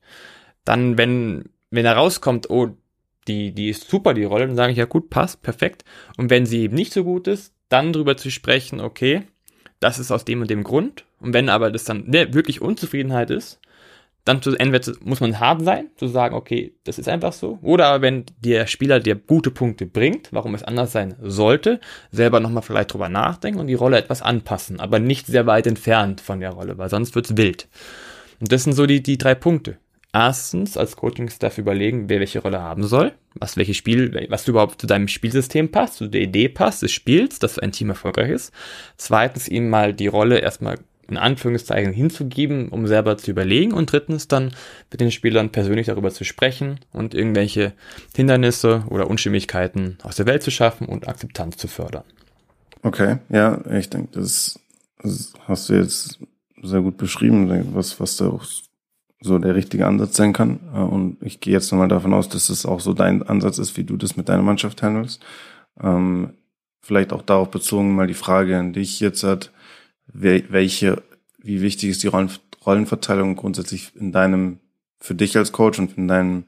[0.64, 2.76] Dann, wenn, wenn da rauskommt, oh,
[3.28, 5.84] die, die ist super, die Rolle, dann sage ich, ja gut, passt, perfekt.
[6.16, 9.22] Und wenn sie eben nicht so gut ist, dann drüber zu sprechen, okay,
[9.80, 11.04] das ist aus dem und dem Grund.
[11.20, 13.60] Und wenn aber das dann wirklich Unzufriedenheit ist,
[14.28, 17.58] dann zu, entweder muss man hart sein, zu sagen, okay, das ist einfach so.
[17.62, 22.62] Oder wenn der Spieler dir gute Punkte bringt, warum es anders sein sollte, selber nochmal
[22.62, 26.50] vielleicht drüber nachdenken und die Rolle etwas anpassen, aber nicht sehr weit entfernt von der
[26.50, 27.68] Rolle, weil sonst wird's wild.
[28.40, 29.78] Und das sind so die, die drei Punkte.
[30.12, 34.86] Erstens, als Coaching-Staff überlegen, wer welche Rolle haben soll, was welches Spiel, was überhaupt zu
[34.86, 38.52] deinem Spielsystem passt, zu der Idee passt des Spiels, dass ein Team erfolgreich ist.
[38.96, 44.28] Zweitens, ihm mal die Rolle erstmal in Anführungszeichen hinzugeben, um selber zu überlegen und drittens
[44.28, 44.52] dann
[44.90, 47.72] mit den Spielern persönlich darüber zu sprechen und irgendwelche
[48.14, 52.04] Hindernisse oder Unstimmigkeiten aus der Welt zu schaffen und Akzeptanz zu fördern.
[52.82, 54.60] Okay, ja, ich denke, das
[55.02, 56.18] Das hast du jetzt
[56.62, 58.44] sehr gut beschrieben, was, was da auch
[59.20, 60.60] so der richtige Ansatz sein kann.
[60.74, 63.76] Äh, und ich gehe jetzt nochmal davon aus, dass es auch so dein Ansatz ist,
[63.76, 65.24] wie du das mit deiner Mannschaft handelst.
[65.80, 66.34] Ähm,
[66.80, 69.52] vielleicht auch darauf bezogen mal die Frage an dich jetzt hat,
[70.12, 71.02] welche,
[71.38, 72.30] wie wichtig ist die Rollen,
[72.64, 74.58] Rollenverteilung grundsätzlich in deinem,
[74.98, 76.44] für dich als Coach und in deinem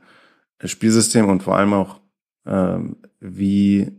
[0.64, 2.00] Spielsystem und vor allem auch,
[2.46, 3.92] ähm, wie,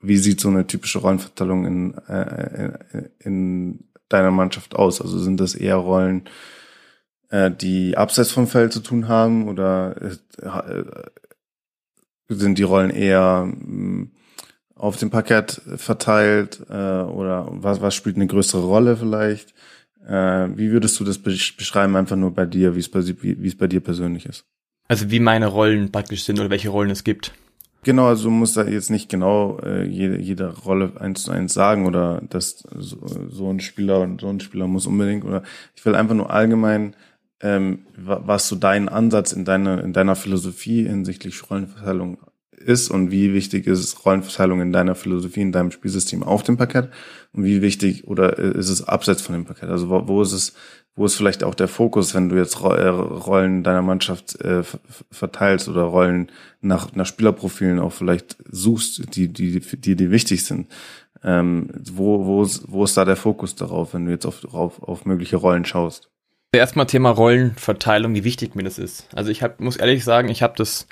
[0.00, 5.00] wie sieht so eine typische Rollenverteilung in, äh, in deiner Mannschaft aus?
[5.00, 6.28] Also sind das eher Rollen,
[7.30, 10.84] äh, die abseits vom Feld zu tun haben oder äh,
[12.28, 14.08] sind die Rollen eher mh,
[14.76, 19.54] auf dem Parkett verteilt äh, oder was, was spielt eine größere Rolle vielleicht?
[20.06, 23.56] Äh, wie würdest du das beschreiben, einfach nur bei dir, wie es bei, wie, es
[23.56, 24.44] bei dir persönlich ist?
[24.86, 27.32] Also wie meine Rollen praktisch sind oder welche Rollen es gibt.
[27.82, 31.86] Genau, also muss da jetzt nicht genau äh, jede, jede Rolle eins zu eins sagen
[31.86, 35.42] oder dass so, so ein Spieler und so ein Spieler muss unbedingt oder
[35.74, 36.96] ich will einfach nur allgemein
[37.40, 42.18] ähm, was so dein Ansatz in deiner in deiner Philosophie hinsichtlich Rollenverteilung
[42.66, 46.90] ist und wie wichtig ist Rollenverteilung in deiner Philosophie, in deinem Spielsystem auf dem Parkett
[47.32, 49.70] und wie wichtig oder ist es abseits von dem Parkett?
[49.70, 50.54] Also wo, wo ist es,
[50.94, 54.62] wo ist vielleicht auch der Fokus, wenn du jetzt äh, Rollen deiner Mannschaft äh,
[55.10, 60.68] verteilst oder Rollen nach, nach Spielerprofilen auch vielleicht suchst, die, die, die dir wichtig sind?
[61.22, 64.82] Ähm, wo, wo, ist, wo ist da der Fokus darauf, wenn du jetzt auf, auf,
[64.82, 66.10] auf mögliche Rollen schaust?
[66.52, 69.08] Erstmal Thema Rollenverteilung, wie wichtig mir das ist.
[69.14, 70.86] Also ich hab, muss ehrlich sagen, ich habe das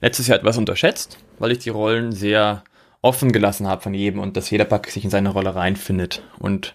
[0.00, 2.62] letztes Jahr etwas unterschätzt, weil ich die Rollen sehr
[3.00, 6.22] offen gelassen habe von jedem und dass jeder Pack sich in seine Rolle reinfindet.
[6.38, 6.74] Und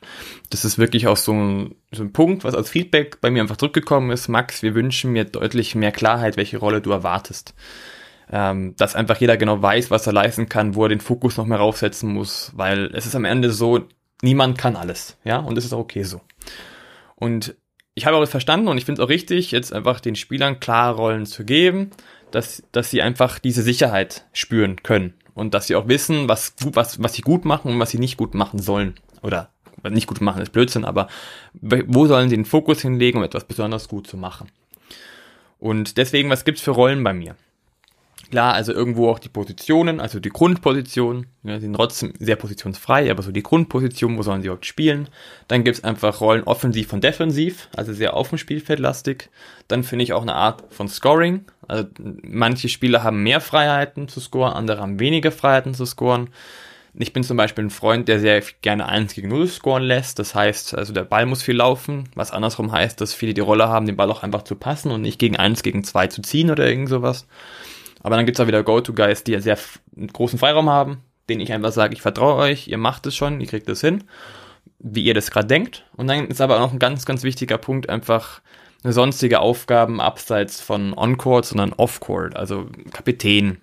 [0.49, 3.57] das ist wirklich auch so ein, so ein Punkt, was als Feedback bei mir einfach
[3.57, 4.29] zurückgekommen ist.
[4.29, 7.53] Max, wir wünschen mir deutlich mehr Klarheit, welche Rolle du erwartest.
[8.31, 11.45] Ähm, dass einfach jeder genau weiß, was er leisten kann, wo er den Fokus noch
[11.45, 13.81] mehr raufsetzen muss, weil es ist am Ende so,
[14.21, 16.21] niemand kann alles, ja, und es ist auch okay so.
[17.15, 17.55] Und
[17.95, 20.95] ich habe auch verstanden und ich finde es auch richtig, jetzt einfach den Spielern klare
[20.95, 21.91] Rollen zu geben,
[22.33, 27.01] dass, dass sie einfach diese Sicherheit spüren können und dass sie auch wissen, was, was,
[27.01, 28.95] was sie gut machen und was sie nicht gut machen sollen.
[29.21, 29.49] Oder
[29.89, 31.07] nicht gut machen ist Blödsinn, aber
[31.53, 34.49] wo sollen sie den Fokus hinlegen, um etwas besonders gut zu machen?
[35.59, 37.35] Und deswegen, was gibt's für Rollen bei mir?
[38.31, 43.21] Klar, also irgendwo auch die Positionen, also die Grundpositionen, ja, sind trotzdem sehr positionsfrei, aber
[43.21, 45.07] so die Grundposition, wo sollen sie überhaupt spielen?
[45.47, 49.29] Dann gibt's einfach Rollen offensiv und defensiv, also sehr auf dem Spielfeld lastig.
[49.67, 51.45] Dann finde ich auch eine Art von Scoring.
[51.67, 51.87] Also
[52.23, 56.29] manche Spieler haben mehr Freiheiten zu scoren, andere haben weniger Freiheiten zu scoren.
[56.95, 60.19] Ich bin zum Beispiel ein Freund, der sehr gerne 1 gegen 0 scoren lässt.
[60.19, 63.67] Das heißt, also der Ball muss viel laufen, was andersrum heißt, dass viele die Rolle
[63.67, 66.51] haben, den Ball auch einfach zu passen und nicht gegen 1 gegen 2 zu ziehen
[66.51, 67.25] oder irgend sowas.
[68.03, 69.57] Aber dann gibt's auch wieder Go-To-Guys, die sehr
[70.11, 70.99] großen Freiraum haben,
[71.29, 74.03] denen ich einfach sage, ich vertraue euch, ihr macht es schon, ihr kriegt es hin,
[74.77, 75.85] wie ihr das gerade denkt.
[75.95, 78.41] Und dann ist aber auch noch ein ganz, ganz wichtiger Punkt einfach
[78.91, 83.61] sonstige Aufgaben abseits von On-Court, sondern Off-Court, also Kapitän,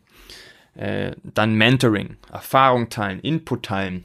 [0.75, 4.05] äh, dann Mentoring, Erfahrung teilen, Input teilen,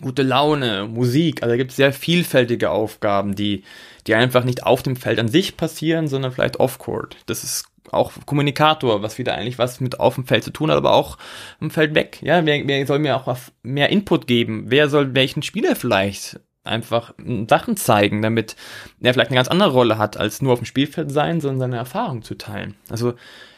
[0.00, 3.64] gute Laune, Musik, also da gibt es sehr vielfältige Aufgaben, die,
[4.06, 7.16] die einfach nicht auf dem Feld an sich passieren, sondern vielleicht off-court.
[7.26, 10.76] Das ist auch Kommunikator, was wieder eigentlich was mit auf dem Feld zu tun hat,
[10.76, 11.18] aber auch
[11.60, 12.18] im Feld weg.
[12.22, 14.64] Ja, wer, wer soll mir auch mehr Input geben?
[14.68, 16.38] Wer soll welchen Spieler vielleicht
[16.68, 17.14] einfach
[17.48, 18.56] Sachen zeigen, damit
[19.00, 21.76] er vielleicht eine ganz andere Rolle hat, als nur auf dem Spielfeld sein, sondern seine
[21.76, 22.74] Erfahrung zu teilen.
[22.88, 23.14] Also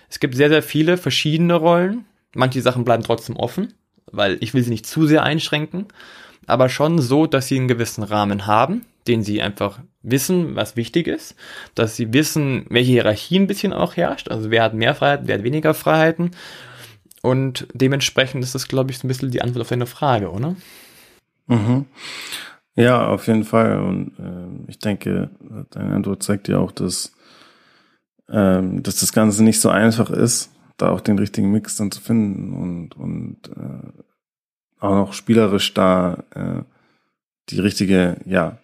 [0.09, 2.05] es gibt sehr, sehr viele verschiedene Rollen.
[2.35, 3.75] Manche Sachen bleiben trotzdem offen,
[4.11, 5.87] weil ich will sie nicht zu sehr einschränken,
[6.46, 11.07] aber schon so, dass sie einen gewissen Rahmen haben, den sie einfach wissen, was wichtig
[11.07, 11.35] ist,
[11.75, 15.37] dass sie wissen, welche Hierarchie ein bisschen auch herrscht, also wer hat mehr Freiheiten, wer
[15.37, 16.33] hat weniger Freiheiten.
[17.23, 20.57] Und dementsprechend ist das, glaube ich, so ein bisschen die Antwort auf deine Frage, oder?
[21.49, 21.87] Mhm.
[22.80, 23.80] Ja, auf jeden Fall.
[23.80, 25.30] Und äh, ich denke,
[25.70, 27.12] deine Antwort zeigt ja auch, dass,
[28.28, 32.00] ähm, dass das Ganze nicht so einfach ist, da auch den richtigen Mix dann zu
[32.00, 34.02] finden und, und äh,
[34.80, 36.62] auch noch spielerisch da äh,
[37.50, 38.58] die richtige, ja,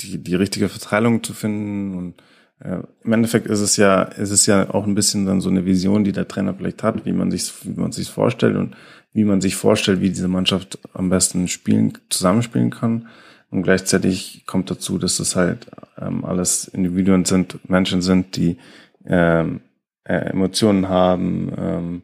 [0.00, 1.96] die, die richtige Verteilung zu finden.
[1.96, 2.14] Und
[2.58, 5.64] äh, im Endeffekt ist es ja, ist es ja auch ein bisschen dann so eine
[5.64, 8.74] Vision, die der Trainer vielleicht hat, wie man sich, wie man sich vorstellt und
[9.12, 13.08] wie man sich vorstellt, wie diese Mannschaft am besten spielen, zusammenspielen kann.
[13.50, 15.66] Und gleichzeitig kommt dazu, dass es halt
[15.98, 18.58] ähm, alles Individuen sind, Menschen sind, die
[19.04, 19.60] ähm,
[20.04, 22.02] äh, Emotionen haben, ähm,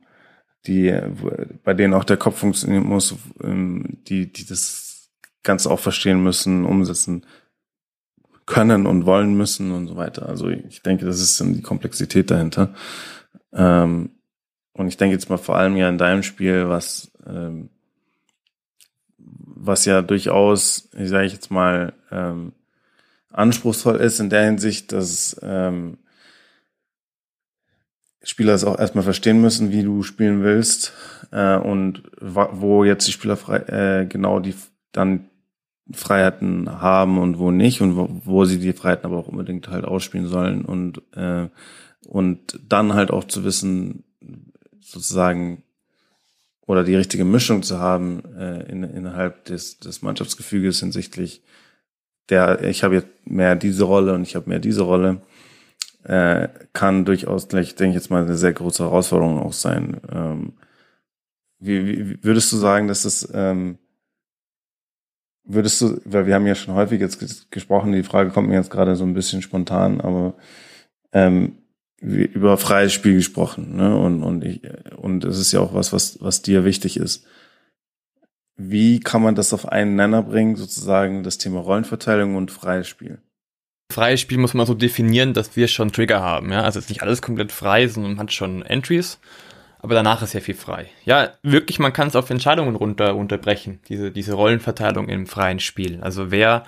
[0.67, 0.93] die,
[1.63, 5.11] bei denen auch der Kopf funktionieren muss, ähm, die, die das
[5.45, 7.25] Ganze auch verstehen müssen, umsetzen
[8.47, 10.29] können und wollen müssen und so weiter.
[10.29, 12.75] Also ich denke, das ist dann die Komplexität dahinter.
[13.53, 14.11] Ähm,
[14.73, 17.71] und ich denke jetzt mal vor allem ja in deinem Spiel, was, ähm,
[19.57, 22.53] was ja durchaus, ich sage jetzt mal, ähm,
[23.31, 25.99] anspruchsvoll ist in der Hinsicht, dass ähm,
[28.23, 30.93] Spieler es auch erstmal verstehen müssen, wie du spielen willst
[31.31, 34.55] äh, und wo jetzt die Spieler frei, äh, genau die
[34.93, 35.31] dann
[35.93, 39.85] Freiheiten haben und wo nicht und wo, wo sie die Freiheiten aber auch unbedingt halt
[39.85, 41.49] ausspielen sollen und äh,
[42.07, 44.05] und dann halt auch zu wissen
[44.81, 45.65] sozusagen
[46.67, 51.43] oder die richtige Mischung zu haben äh, in, innerhalb des, des Mannschaftsgefüges hinsichtlich
[52.29, 55.21] der ich habe jetzt mehr diese Rolle und ich habe mehr diese Rolle
[56.05, 60.01] äh, kann durchaus gleich, denke ich jetzt mal, eine sehr große Herausforderung auch sein.
[60.13, 60.53] Ähm,
[61.59, 63.79] wie, wie würdest du sagen, dass es ähm,
[65.45, 68.71] würdest du, weil wir haben ja schon häufig jetzt gesprochen, die Frage kommt mir jetzt
[68.71, 70.35] gerade so ein bisschen spontan, aber
[71.13, 71.59] ähm,
[72.01, 73.97] über freies Spiel gesprochen, ne?
[73.97, 74.61] Und und ich
[74.97, 77.27] und es ist ja auch was, was was dir wichtig ist.
[78.57, 83.19] Wie kann man das auf einen Nenner bringen, sozusagen das Thema Rollenverteilung und freies Spiel?
[83.93, 86.51] Freies Spiel muss man so definieren, dass wir schon Trigger haben.
[86.51, 86.63] Ja?
[86.63, 89.19] Also ist nicht alles komplett frei, sondern man hat schon Entries.
[89.79, 90.91] Aber danach ist ja viel frei.
[91.05, 96.01] Ja, wirklich, man kann es auf Entscheidungen runter, unterbrechen, diese, diese Rollenverteilung im freien Spiel.
[96.01, 96.65] Also wer,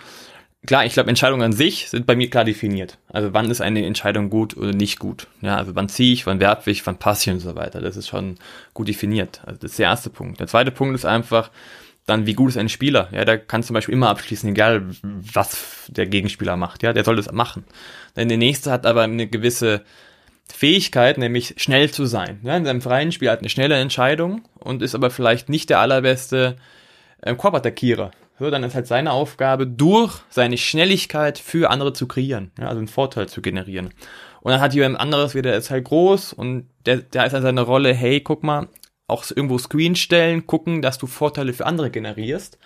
[0.66, 2.98] klar, ich glaube, Entscheidungen an sich sind bei mir klar definiert.
[3.08, 5.26] Also wann ist eine Entscheidung gut oder nicht gut.
[5.40, 7.80] Ja, also wann ziehe ich, wann werfe ich, wann passe ich und so weiter.
[7.80, 8.36] Das ist schon
[8.74, 9.40] gut definiert.
[9.46, 10.40] Also das ist der erste Punkt.
[10.40, 11.50] Der zweite Punkt ist einfach,
[12.06, 13.08] dann wie gut ist ein Spieler.
[13.12, 16.82] Ja, der kann zum Beispiel immer abschließen, egal was der Gegenspieler macht.
[16.82, 17.64] Ja, der soll das machen.
[18.16, 19.82] Denn der nächste hat aber eine gewisse
[20.50, 22.40] Fähigkeit, nämlich schnell zu sein.
[22.42, 25.80] Ja, in seinem freien Spiel hat eine schnelle Entscheidung und ist aber vielleicht nicht der
[25.80, 26.56] allerbeste
[27.20, 28.10] äh, Korbattackierer.
[28.38, 32.78] So, dann ist halt seine Aufgabe, durch seine Schnelligkeit für andere zu kreieren, ja, also
[32.78, 33.90] einen Vorteil zu generieren.
[34.40, 37.42] Und dann hat jemand anderes wieder, der ist halt groß und der, der ist an
[37.42, 38.68] seiner Rolle, hey, guck mal,
[39.08, 42.58] auch irgendwo Screen stellen, gucken, dass du Vorteile für andere generierst,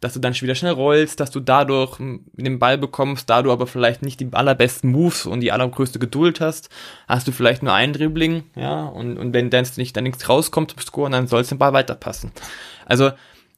[0.00, 3.66] dass du dann wieder schnell rollst, dass du dadurch den Ball bekommst, da du aber
[3.66, 6.68] vielleicht nicht die allerbesten Moves und die allergrößte Geduld hast,
[7.08, 10.72] hast du vielleicht nur ein Dribbling, ja, und, und wenn dann nicht dann nichts rauskommt
[10.72, 12.30] zum Scoren, dann soll es den Ball weiterpassen.
[12.84, 13.10] Also,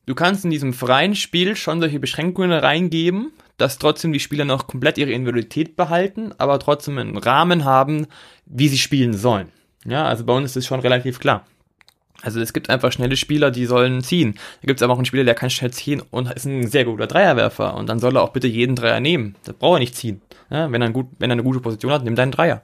[0.08, 4.66] du kannst in diesem freien Spiel schon solche Beschränkungen reingeben, dass trotzdem die Spieler noch
[4.66, 8.06] komplett ihre Individualität behalten, aber trotzdem einen Rahmen haben,
[8.46, 9.48] wie sie spielen sollen.
[9.84, 11.44] Ja, also bei uns ist es schon relativ klar.
[12.22, 14.34] Also es gibt einfach schnelle Spieler, die sollen ziehen.
[14.62, 16.84] Da gibt es aber auch einen Spieler, der kann schnell ziehen und ist ein sehr
[16.84, 17.74] guter Dreierwerfer.
[17.74, 19.36] Und dann soll er auch bitte jeden Dreier nehmen.
[19.44, 20.20] Das braucht er nicht ziehen.
[20.50, 22.62] Ja, wenn, er gut, wenn er eine gute Position hat, nimm deinen Dreier.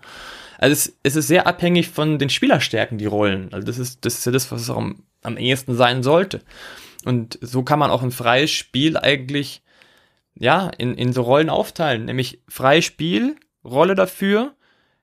[0.58, 3.52] Also es, es ist sehr abhängig von den Spielerstärken, die Rollen.
[3.52, 6.40] Also das ist, das ist ja das, was es auch am, am ehesten sein sollte.
[7.04, 9.62] Und so kann man auch ein freies Spiel eigentlich
[10.34, 12.04] ja, in, in so Rollen aufteilen.
[12.04, 14.54] Nämlich freies Spiel, Rolle dafür.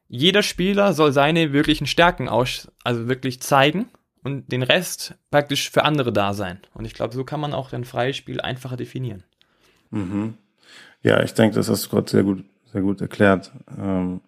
[0.08, 3.90] Jeder Spieler soll seine wirklichen Stärken aus, also wirklich zeigen
[4.24, 6.60] und den Rest praktisch für andere da sein.
[6.74, 9.24] Und ich glaube, so kann man auch ein freies Spiel einfacher definieren.
[9.90, 10.38] Mhm.
[11.02, 13.52] Ja, ich denke, das hast du gerade sehr gut, sehr gut erklärt.
[13.78, 14.22] Ähm,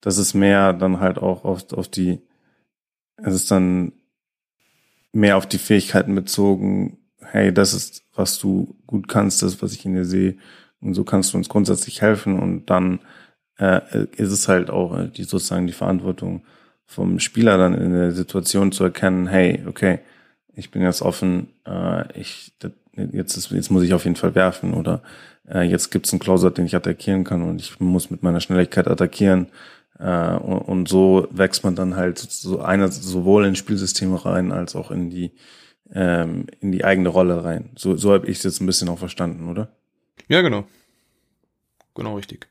[0.00, 2.20] das ist mehr dann halt auch auf, auf die,
[3.16, 3.92] es ist dann
[5.12, 6.98] mehr auf die Fähigkeiten bezogen,
[7.30, 10.36] hey, das ist, was du gut kannst, das, was ich in dir sehe.
[10.80, 12.38] Und so kannst du uns grundsätzlich helfen.
[12.38, 13.00] Und dann
[13.58, 13.80] äh,
[14.16, 16.44] ist es halt auch äh, die sozusagen die Verantwortung,
[16.86, 20.00] vom Spieler dann in der Situation zu erkennen, hey, okay,
[20.54, 22.52] ich bin jetzt offen, äh, ich
[22.92, 25.02] jetzt ist, jetzt muss ich auf jeden Fall werfen oder
[25.48, 28.86] äh, jetzt gibt's einen Closer, den ich attackieren kann und ich muss mit meiner Schnelligkeit
[28.86, 29.48] attackieren
[29.98, 34.76] äh, und, und so wächst man dann halt so einer sowohl in Spielsysteme rein als
[34.76, 35.32] auch in die
[35.94, 37.70] ähm, in die eigene Rolle rein.
[37.76, 39.72] So so habe ich es jetzt ein bisschen auch verstanden, oder?
[40.28, 40.64] Ja, genau,
[41.94, 42.48] genau richtig.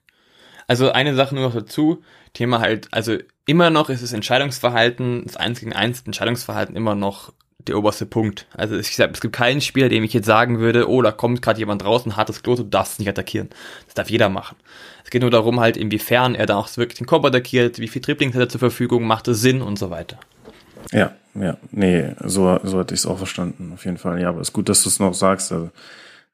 [0.68, 2.02] Also eine Sache nur noch dazu,
[2.34, 7.34] Thema halt, also immer noch ist das Entscheidungsverhalten, das 1 gegen 1 Entscheidungsverhalten immer noch
[7.68, 8.48] der oberste Punkt.
[8.54, 11.42] Also ich sag, es gibt keinen Spieler, dem ich jetzt sagen würde, oh, da kommt
[11.42, 13.50] gerade jemand draußen, hartes Klo, du darfst nicht attackieren.
[13.86, 14.58] Das darf jeder machen.
[15.04, 18.02] Es geht nur darum halt, inwiefern er dann auch wirklich den Korb attackiert, wie viel
[18.02, 20.20] Dribblings hat er zur Verfügung, macht es Sinn und so weiter.
[20.92, 24.22] Ja, ja, nee, so, so hatte ich es auch verstanden, auf jeden Fall.
[24.22, 25.52] Ja, aber es ist gut, dass du es noch sagst.
[25.52, 25.72] Also,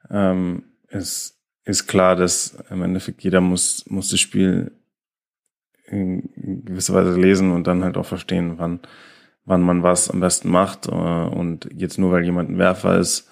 [0.10, 4.72] ähm, es ist klar, dass im Endeffekt jeder muss, muss das Spiel
[5.86, 6.30] in
[6.66, 8.80] gewisser Weise lesen und dann halt auch verstehen, wann,
[9.46, 10.88] wann man was am besten macht.
[10.88, 13.30] Äh, und jetzt nur weil jemand ein Werfer ist,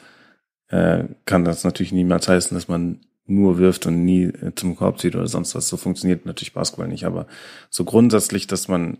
[0.69, 4.99] äh, kann das natürlich niemals heißen, dass man nur wirft und nie äh, zum Korb
[4.99, 5.67] zieht oder sonst was.
[5.67, 7.05] So funktioniert natürlich Basketball nicht.
[7.05, 7.27] Aber
[7.69, 8.97] so grundsätzlich, dass man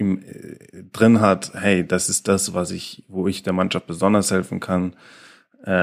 [0.00, 0.22] ihm
[0.92, 4.94] drin hat, hey, das ist das, was ich, wo ich der Mannschaft besonders helfen kann.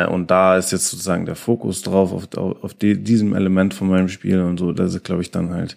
[0.09, 4.09] Und da ist jetzt sozusagen der Fokus drauf, auf, auf die, diesem Element von meinem
[4.09, 4.74] Spiel und so.
[4.74, 5.76] Das ist, glaube ich, dann halt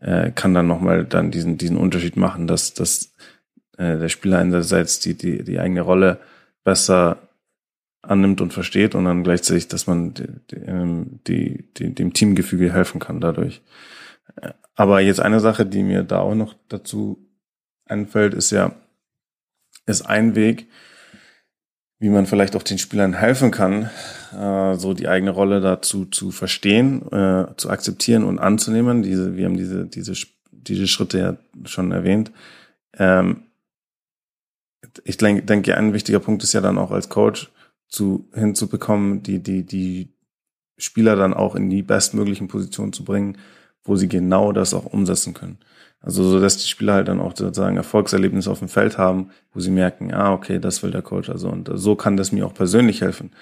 [0.00, 3.12] äh, kann dann nochmal dann diesen, diesen Unterschied machen, dass, dass
[3.76, 6.18] äh, der Spieler einerseits die, die, die eigene Rolle
[6.64, 7.28] besser
[8.02, 12.98] annimmt und versteht und dann gleichzeitig, dass man die, die, ähm, die, dem Teamgefüge helfen
[12.98, 13.62] kann dadurch.
[14.74, 17.29] Aber jetzt eine Sache, die mir da auch noch dazu
[17.90, 18.72] einfällt, ist ja,
[19.86, 20.66] ist ein Weg,
[21.98, 23.90] wie man vielleicht auch den Spielern helfen kann,
[24.32, 29.02] äh, so die eigene Rolle dazu zu verstehen, äh, zu akzeptieren und anzunehmen.
[29.02, 30.14] Diese, wir haben diese, diese,
[30.50, 31.36] diese Schritte ja
[31.66, 32.32] schon erwähnt.
[32.94, 33.42] Ähm,
[35.04, 37.50] ich denke, denke, ein wichtiger Punkt ist ja dann auch als Coach
[37.88, 40.14] zu, hinzubekommen, die, die, die
[40.78, 43.36] Spieler dann auch in die bestmöglichen Positionen zu bringen,
[43.84, 45.58] wo sie genau das auch umsetzen können.
[46.02, 49.60] Also so, dass die Spieler halt dann auch sozusagen Erfolgserlebnisse auf dem Feld haben, wo
[49.60, 51.28] sie merken, ah, okay, das will der Coach.
[51.28, 53.32] Also und so kann das mir auch persönlich helfen.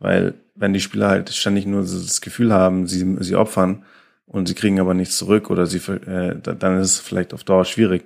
[0.00, 3.84] Weil wenn die Spieler halt ständig nur das Gefühl haben, sie, sie opfern
[4.26, 7.64] und sie kriegen aber nichts zurück oder sie, äh, dann ist es vielleicht auf Dauer
[7.64, 8.04] schwierig,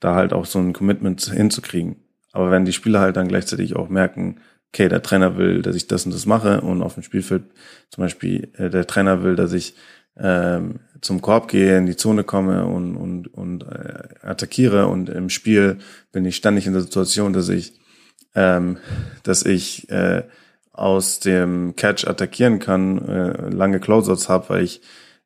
[0.00, 1.96] da halt auch so ein Commitment hinzukriegen.
[2.32, 4.40] Aber wenn die Spieler halt dann gleichzeitig auch merken,
[4.72, 7.42] okay, der Trainer will, dass ich das und das mache und auf dem Spielfeld
[7.90, 9.74] zum Beispiel äh, der Trainer will, dass ich
[10.18, 14.86] ähm, zum Korb gehe, in die Zone komme und, und, und äh, attackiere.
[14.86, 15.78] Und im Spiel
[16.12, 17.72] bin ich ständig in der Situation, dass ich,
[18.34, 18.78] ähm,
[19.22, 20.24] dass ich äh,
[20.72, 24.80] aus dem Catch attackieren kann, äh, lange Closeouts habe, weil ich,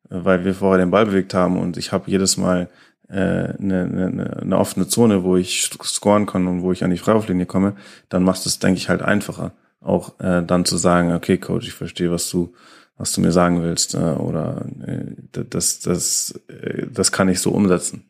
[0.09, 1.57] weil wir vorher den Ball bewegt haben.
[1.57, 2.69] Und ich habe jedes Mal
[3.09, 6.97] äh, eine, eine, eine offene Zone, wo ich scoren kann und wo ich an die
[6.97, 7.75] Freiwurflinie komme,
[8.09, 9.53] dann machst du es, denke ich, halt einfacher.
[9.81, 12.53] Auch äh, dann zu sagen, okay, Coach, ich verstehe, was du
[12.97, 15.05] was du mir sagen willst äh, oder äh,
[15.49, 18.09] das, das, äh, das kann ich so umsetzen.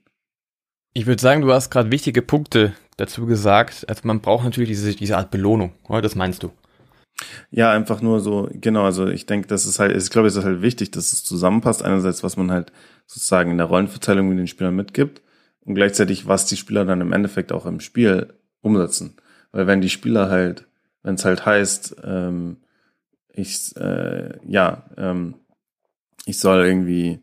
[0.93, 3.85] Ich würde sagen, du hast gerade wichtige Punkte dazu gesagt.
[3.89, 6.01] Also man braucht natürlich diese, diese Art Belohnung, oder?
[6.01, 6.51] Das meinst du?
[7.49, 10.43] Ja, einfach nur so, genau, also ich denke, das ist halt, ich glaube, es ist
[10.43, 11.83] halt wichtig, dass es zusammenpasst.
[11.83, 12.71] Einerseits, was man halt
[13.07, 15.21] sozusagen in der Rollenverteilung mit den Spielern mitgibt
[15.61, 19.15] und gleichzeitig, was die Spieler dann im Endeffekt auch im Spiel umsetzen.
[19.51, 20.65] Weil wenn die Spieler halt,
[21.03, 22.57] wenn es halt heißt, ähm,
[23.35, 25.35] ich, äh, ja, ähm,
[26.25, 27.19] ich soll irgendwie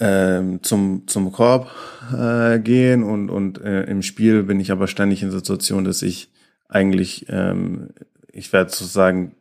[0.00, 1.70] ähm, zum, zum Korb
[2.12, 6.32] äh, gehen und, und äh, im Spiel bin ich aber ständig in Situation, dass ich
[6.68, 7.90] eigentlich, ähm,
[8.32, 9.36] ich werde sozusagen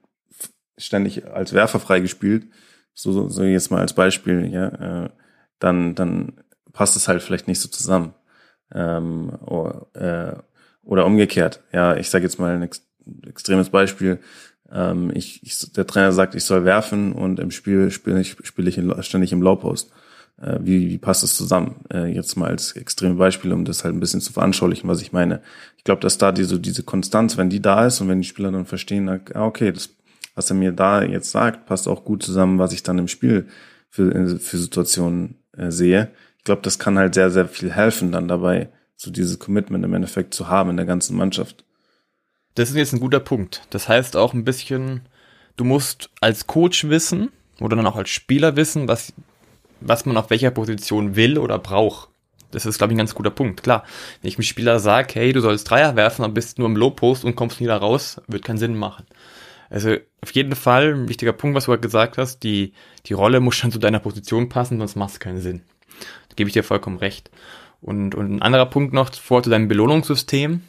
[0.78, 2.47] ständig als Werfer freigespielt,
[2.93, 5.10] so, so jetzt mal als Beispiel, ja, äh,
[5.60, 6.41] dann, dann
[6.74, 8.14] passt es halt vielleicht nicht so zusammen.
[8.74, 10.41] Ähm, oder, äh,
[10.84, 12.88] oder umgekehrt, ja, ich sage jetzt mal ein ex
[13.28, 14.20] extremes Beispiel,
[14.74, 18.67] ähm, ich, ich, der Trainer sagt, ich soll werfen und im Spiel spiele ich, spiel
[18.67, 19.91] ich in, ständig im Lowpost.
[20.41, 21.84] Äh, wie, wie passt das zusammen?
[21.93, 25.11] Äh, jetzt mal als extreme Beispiel, um das halt ein bisschen zu veranschaulichen, was ich
[25.11, 25.41] meine.
[25.78, 28.51] Ich glaube, dass da diese, diese Konstanz, wenn die da ist und wenn die Spieler
[28.51, 29.89] dann verstehen, ah, okay, das,
[30.36, 33.47] was er mir da jetzt sagt, passt auch gut zusammen, was ich dann im Spiel
[33.89, 36.11] für, für Situationen äh, sehe.
[36.38, 39.93] Ich glaube, das kann halt sehr, sehr viel helfen, dann dabei, so dieses Commitment im
[39.93, 41.65] Endeffekt zu haben in der ganzen Mannschaft.
[42.56, 43.62] Das ist jetzt ein guter Punkt.
[43.70, 45.02] Das heißt auch ein bisschen,
[45.56, 49.14] du musst als Coach wissen oder dann auch als Spieler wissen, was,
[49.80, 52.10] was man auf welcher Position will oder braucht.
[52.52, 53.64] Das ist, glaube ich, ein ganz guter Punkt.
[53.64, 53.86] Klar,
[54.22, 56.76] wenn ich einem Spieler sage, hey, du sollst Dreier werfen, dann bist du nur im
[56.76, 59.06] Low-Post und kommst nie da raus, wird keinen Sinn machen.
[59.70, 62.74] Also auf jeden Fall ein wichtiger Punkt, was du gerade gesagt hast, die,
[63.06, 65.62] die Rolle muss schon zu deiner Position passen, sonst macht es keinen Sinn.
[66.28, 67.32] Da gebe ich dir vollkommen recht.
[67.80, 70.62] Und, und ein anderer Punkt noch vor zu deinem Belohnungssystem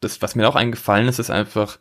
[0.00, 1.78] das, was mir auch eingefallen ist, ist einfach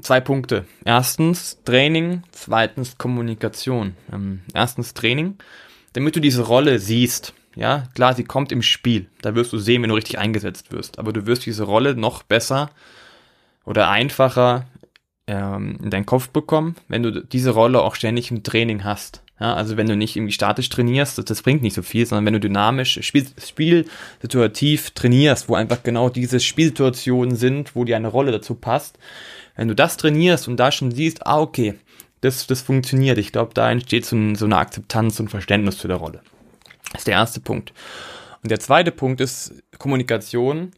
[0.00, 0.66] zwei Punkte.
[0.84, 3.96] Erstens Training, zweitens Kommunikation.
[4.12, 5.36] Ähm, erstens Training,
[5.92, 7.34] damit du diese Rolle siehst.
[7.54, 9.08] Ja, klar, sie kommt im Spiel.
[9.22, 10.98] Da wirst du sehen, wenn du richtig eingesetzt wirst.
[10.98, 12.70] Aber du wirst diese Rolle noch besser
[13.64, 14.66] oder einfacher
[15.26, 19.22] ähm, in deinen Kopf bekommen, wenn du diese Rolle auch ständig im Training hast.
[19.38, 22.24] Ja, also wenn du nicht irgendwie statisch trainierst, das, das bringt nicht so viel, sondern
[22.24, 28.08] wenn du dynamisch, spiel, spielsituativ trainierst, wo einfach genau diese Spielsituationen sind, wo dir eine
[28.08, 28.98] Rolle dazu passt,
[29.54, 31.74] wenn du das trainierst und da schon siehst, ah, okay,
[32.22, 35.86] das, das funktioniert, ich glaube, da entsteht so, ein, so eine Akzeptanz und Verständnis zu
[35.86, 36.22] der Rolle.
[36.92, 37.74] Das ist der erste Punkt.
[38.42, 40.70] Und der zweite Punkt ist, Kommunikation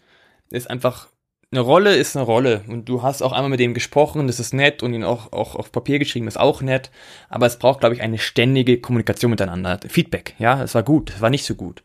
[0.51, 1.09] ist einfach
[1.51, 4.53] eine Rolle ist eine Rolle und du hast auch einmal mit dem gesprochen, das ist
[4.53, 6.91] nett und ihn auch, auch auf Papier geschrieben, ist auch nett,
[7.31, 9.81] aber es braucht, glaube ich, eine ständige Kommunikation miteinander.
[9.89, 11.83] Feedback, ja, es war gut, es war nicht so gut.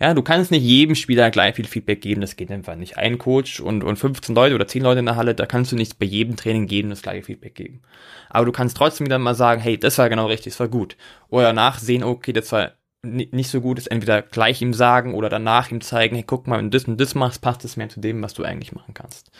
[0.00, 2.96] Ja, du kannst nicht jedem Spieler gleich viel Feedback geben, das geht einfach nicht.
[2.96, 5.76] Ein Coach und, und 15 Leute oder 10 Leute in der Halle, da kannst du
[5.76, 7.82] nicht bei jedem Training geben, das gleiche Feedback geben.
[8.30, 10.96] Aber du kannst trotzdem wieder mal sagen, hey, das war genau richtig, das war gut.
[11.28, 12.72] Oder danach sehen, okay, das war
[13.04, 16.58] nicht so gut ist, entweder gleich ihm sagen oder danach ihm zeigen, hey, guck mal,
[16.58, 18.94] wenn du das und das machst, passt es mehr zu dem, was du eigentlich machen
[18.94, 19.30] kannst.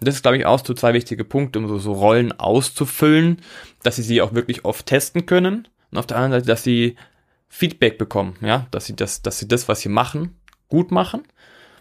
[0.00, 3.42] Und das ist, glaube ich, auch so zwei wichtige Punkte, um so, so Rollen auszufüllen,
[3.82, 6.96] dass sie sie auch wirklich oft testen können und auf der anderen Seite, dass sie
[7.48, 10.36] Feedback bekommen, ja, dass sie das, dass sie das, was sie machen,
[10.68, 11.22] gut machen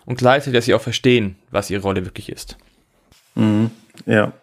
[0.06, 2.58] und gleichzeitig, dass sie auch verstehen, was ihre Rolle wirklich ist.
[3.36, 3.72] Mhm.
[4.06, 4.34] Ja.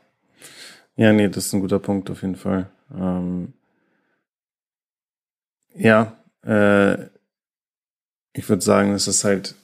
[0.96, 2.70] Ja, nee, das ist ein guter Punkt auf jeden Fall.
[2.92, 3.52] Ähm,
[5.74, 7.06] ja, äh,
[8.32, 9.54] ich würde sagen, es ist halt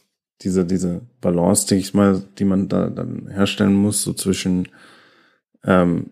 [0.43, 4.69] diese, diese Balance, die ich mal, die man da dann herstellen muss, so zwischen
[5.65, 6.11] ähm,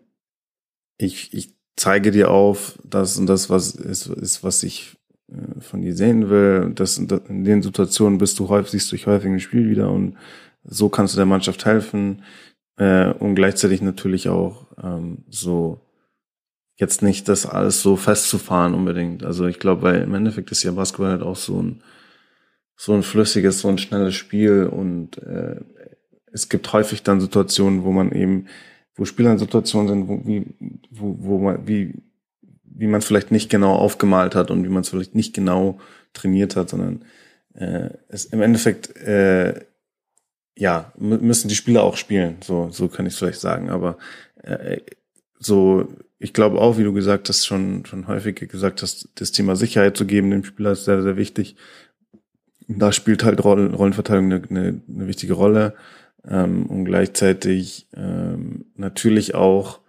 [0.98, 4.96] ich, ich zeige dir auf, das und das, was ist, ist was ich
[5.30, 6.72] äh, von dir sehen will.
[6.74, 10.16] Das, in den Situationen bist du häufig, siehst du dich häufig im Spiel wieder und
[10.64, 12.22] so kannst du der Mannschaft helfen.
[12.76, 15.80] Äh, und gleichzeitig natürlich auch ähm, so
[16.76, 19.24] jetzt nicht das alles so festzufahren unbedingt.
[19.24, 21.82] Also ich glaube, weil im Endeffekt ist ja Basketball halt auch so ein
[22.76, 25.60] so ein flüssiges, so ein schnelles Spiel und äh,
[26.32, 28.48] es gibt häufig dann Situationen, wo man eben,
[28.96, 30.46] wo Spieler in Situationen sind, wo, wie,
[30.90, 31.94] wo, wo man, wie,
[32.64, 35.78] wie man es vielleicht nicht genau aufgemalt hat und wie man es vielleicht nicht genau
[36.12, 37.04] trainiert hat, sondern
[37.54, 39.64] äh, es im Endeffekt äh,
[40.56, 43.98] ja müssen die Spieler auch spielen, so so kann ich es vielleicht sagen, aber
[44.42, 44.80] äh,
[45.38, 49.56] so ich glaube auch, wie du gesagt hast, schon, schon häufig gesagt hast, das Thema
[49.56, 51.56] Sicherheit zu geben dem Spieler ist sehr, sehr wichtig.
[52.66, 55.74] Da spielt halt Rollenverteilung eine, eine, eine wichtige Rolle.
[56.26, 59.80] Ähm, und gleichzeitig ähm, natürlich auch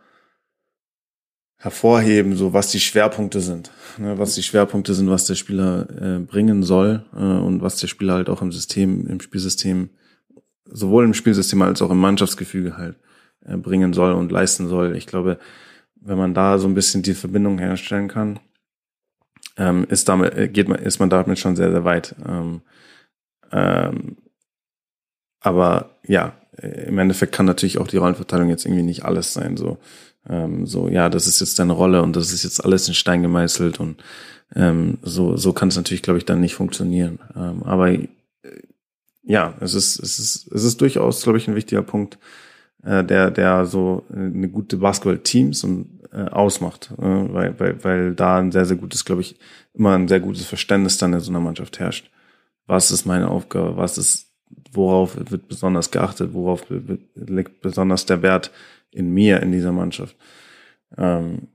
[1.58, 6.20] hervorheben, so was die Schwerpunkte sind, ne, was die Schwerpunkte sind, was der Spieler äh,
[6.20, 9.90] bringen soll äh, und was der Spieler halt auch im System, im Spielsystem,
[10.66, 12.98] sowohl im Spielsystem als auch im Mannschaftsgefüge halt
[13.46, 14.96] äh, bringen soll und leisten soll.
[14.96, 15.40] Ich glaube,
[16.06, 18.40] wenn man da so ein bisschen die Verbindung herstellen kann,
[19.58, 22.16] ähm, ist damit, äh, geht man, ist man damit schon sehr, sehr weit.
[22.28, 22.62] Ähm,
[23.52, 24.18] ähm,
[25.40, 29.58] aber ja, äh, im Endeffekt kann natürlich auch die Rollenverteilung jetzt irgendwie nicht alles sein.
[29.58, 29.78] So,
[30.30, 33.22] ähm, so ja, das ist jetzt deine Rolle und das ist jetzt alles in Stein
[33.22, 34.04] gemeißelt und
[34.56, 37.20] ähm, so, so kann es natürlich, glaube ich, dann nicht funktionieren.
[37.36, 38.08] Ähm, aber äh,
[39.24, 42.20] ja, es ist, es ist, es ist durchaus, glaube ich, ein wichtiger Punkt,
[42.84, 48.40] äh, der, der so eine gute Basketball-Teams und äh, ausmacht, äh, weil, weil, weil da
[48.40, 49.38] ein sehr, sehr gutes, glaube ich,
[49.74, 52.10] immer ein sehr gutes Verständnis dann in so einer Mannschaft herrscht.
[52.68, 53.76] Was ist meine Aufgabe?
[53.76, 54.32] Was ist,
[54.72, 56.34] worauf wird besonders geachtet?
[56.34, 56.66] Worauf
[57.16, 58.52] liegt besonders der Wert
[58.92, 60.16] in mir, in dieser Mannschaft?
[60.98, 61.50] Ähm,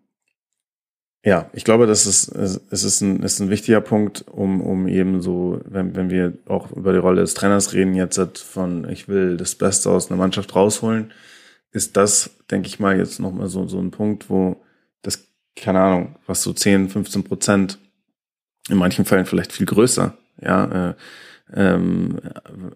[1.25, 5.21] ja, ich glaube, das ist, es ist ein, ist ein wichtiger Punkt, um, um eben
[5.21, 9.37] so, wenn, wenn wir auch über die Rolle des Trainers reden, jetzt von, ich will
[9.37, 11.13] das Beste aus einer Mannschaft rausholen,
[11.73, 14.63] ist das, denke ich mal, jetzt nochmal so, so ein Punkt, wo
[15.03, 17.79] das, keine Ahnung, was so 10, 15 Prozent,
[18.69, 20.95] in manchen Fällen vielleicht viel größer, ja, äh,
[21.53, 22.21] ähm,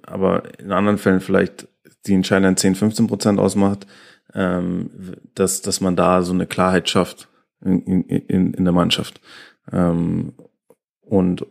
[0.02, 1.68] aber in anderen Fällen vielleicht
[2.06, 3.86] die entscheidenden 10, 15 Prozent ausmacht,
[4.34, 4.90] ähm,
[5.34, 7.28] dass, dass man da so eine Klarheit schafft
[7.64, 9.20] in, in, in der Mannschaft.
[9.72, 10.34] Ähm,
[11.00, 11.46] und,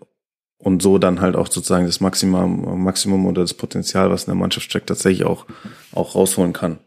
[0.58, 4.36] und so dann halt auch sozusagen das Maximum, Maximum oder das Potenzial, was in der
[4.36, 5.46] Mannschaft steckt, tatsächlich auch,
[5.94, 6.80] auch rausholen kann.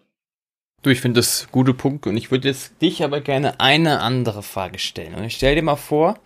[0.86, 4.44] Du, ich finde das gute Punkte und ich würde jetzt dich aber gerne eine andere
[4.44, 5.16] Frage stellen.
[5.16, 6.16] Und ich stelle dir mal vor,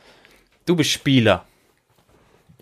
[0.66, 1.46] du bist Spieler.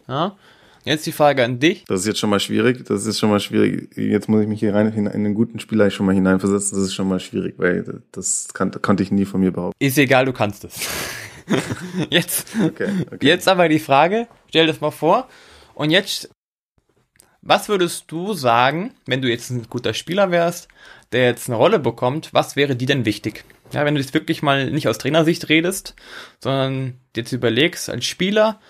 [0.07, 0.36] Ja?
[0.84, 1.82] Jetzt die Frage an dich.
[1.88, 2.84] Das ist jetzt schon mal schwierig.
[2.86, 3.96] Das ist schon mal schwierig.
[3.96, 6.78] Jetzt muss ich mich hier rein in einen guten Spieler schon mal hineinversetzen.
[6.78, 9.84] Das ist schon mal schwierig, weil das kann, konnte ich nie von mir behaupten.
[9.84, 10.78] Ist egal, du kannst es.
[12.11, 13.26] jetzt, okay, okay.
[13.26, 14.28] jetzt aber die Frage.
[14.51, 15.26] Stell das mal vor.
[15.74, 16.30] Und jetzt,
[17.42, 20.68] was würdest du sagen, wenn du jetzt ein guter Spieler wärst,
[21.12, 23.44] der jetzt eine Rolle bekommt, was wäre die denn wichtig?
[23.72, 25.94] Ja, wenn du jetzt wirklich mal nicht aus Trainersicht redest,
[26.40, 28.61] sondern jetzt überlegst als Spieler,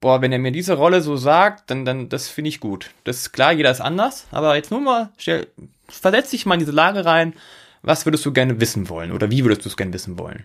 [0.00, 2.90] boah, wenn er mir diese Rolle so sagt, dann, dann, das finde ich gut.
[3.04, 5.46] Das ist klar, jeder ist anders, aber jetzt nur mal, stell,
[5.88, 7.34] versetz dich mal in diese Lage rein,
[7.82, 10.44] was würdest du gerne wissen wollen oder wie würdest du es gerne wissen wollen?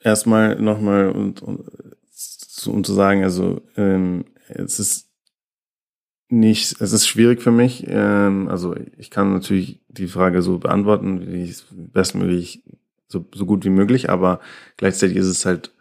[0.00, 1.66] Erstmal nochmal, und, und,
[2.66, 5.07] um zu sagen, also ähm, es ist
[6.28, 7.84] nicht, es ist schwierig für mich.
[7.86, 12.62] Ähm, also ich kann natürlich die Frage so beantworten, wie ich bestmöglich,
[13.08, 14.40] so, so gut wie möglich, aber
[14.76, 15.72] gleichzeitig ist es halt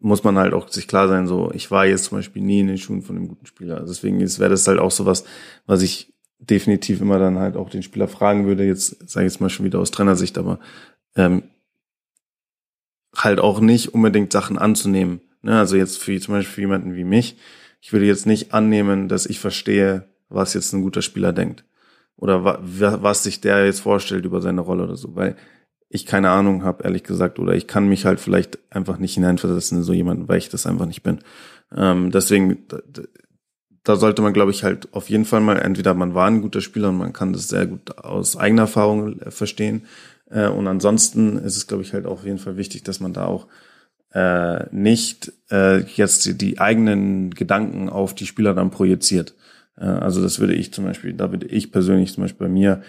[0.00, 2.68] muss man halt auch sich klar sein, so, ich war jetzt zum Beispiel nie in
[2.68, 3.78] den Schuhen von einem guten Spieler.
[3.78, 5.24] Also deswegen wäre das halt auch so was,
[5.66, 9.40] was ich definitiv immer dann halt auch den Spieler fragen würde, jetzt sage ich jetzt
[9.40, 10.60] mal schon wieder aus Trainersicht, aber
[11.16, 11.44] ähm,
[13.16, 15.20] halt auch nicht unbedingt Sachen anzunehmen.
[15.42, 15.58] Ne?
[15.58, 17.36] Also jetzt für zum Beispiel für jemanden wie mich,
[17.86, 21.64] ich würde jetzt nicht annehmen, dass ich verstehe, was jetzt ein guter Spieler denkt.
[22.16, 22.58] Oder wa
[23.00, 25.14] was sich der jetzt vorstellt über seine Rolle oder so.
[25.14, 25.36] Weil
[25.88, 29.78] ich keine Ahnung habe, ehrlich gesagt, oder ich kann mich halt vielleicht einfach nicht hineinversetzen
[29.78, 31.20] in so jemanden, weil ich das einfach nicht bin.
[31.76, 32.80] Ähm, deswegen, da,
[33.84, 36.62] da sollte man, glaube ich, halt auf jeden Fall mal, entweder man war ein guter
[36.62, 39.86] Spieler und man kann das sehr gut aus eigener Erfahrung äh, verstehen.
[40.28, 43.26] Äh, und ansonsten ist es, glaube ich, halt auf jeden Fall wichtig, dass man da
[43.26, 43.46] auch
[44.16, 49.34] äh, nicht äh, jetzt die, die eigenen Gedanken auf die Spieler dann projiziert.
[49.76, 52.82] Äh, also das würde ich zum Beispiel, da würde ich persönlich zum Beispiel bei mir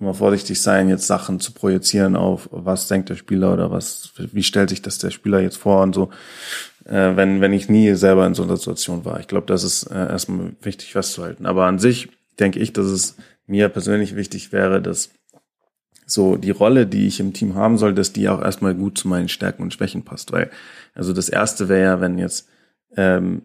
[0.00, 4.42] immer vorsichtig sein, jetzt Sachen zu projizieren auf, was denkt der Spieler oder was, wie
[4.42, 6.10] stellt sich das der Spieler jetzt vor und so,
[6.86, 9.20] äh, wenn, wenn ich nie selber in so einer Situation war.
[9.20, 11.46] Ich glaube, das ist äh, erstmal wichtig festzuhalten.
[11.46, 12.08] Aber an sich
[12.40, 13.16] denke ich, dass es
[13.46, 15.10] mir persönlich wichtig wäre, dass
[16.12, 19.08] so die Rolle, die ich im Team haben soll, dass die auch erstmal gut zu
[19.08, 20.32] meinen Stärken und Schwächen passt.
[20.32, 20.50] Weil,
[20.94, 22.48] also das erste wäre ja, wenn jetzt,
[22.96, 23.42] ähm,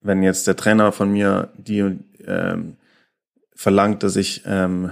[0.00, 2.76] wenn jetzt der Trainer von mir die ähm,
[3.54, 4.90] verlangt, dass ich ähm,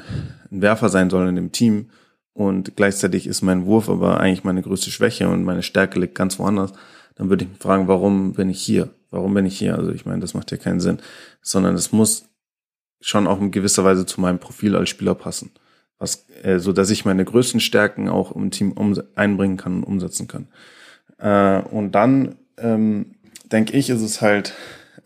[0.50, 1.90] ein Werfer sein soll in dem Team
[2.32, 6.38] und gleichzeitig ist mein Wurf aber eigentlich meine größte Schwäche und meine Stärke liegt ganz
[6.38, 6.72] woanders,
[7.14, 8.90] dann würde ich mich fragen, warum bin ich hier?
[9.10, 9.76] Warum bin ich hier?
[9.76, 10.98] Also ich meine, das macht ja keinen Sinn,
[11.42, 12.28] sondern es muss
[13.00, 15.50] schon auch in gewisser Weise zu meinem Profil als Spieler passen,
[16.02, 19.84] was äh, so dass ich meine größten Stärken auch im Team um, einbringen kann und
[19.84, 20.48] umsetzen kann.
[21.18, 23.14] Äh, und dann ähm,
[23.50, 24.54] denke ich, ist es halt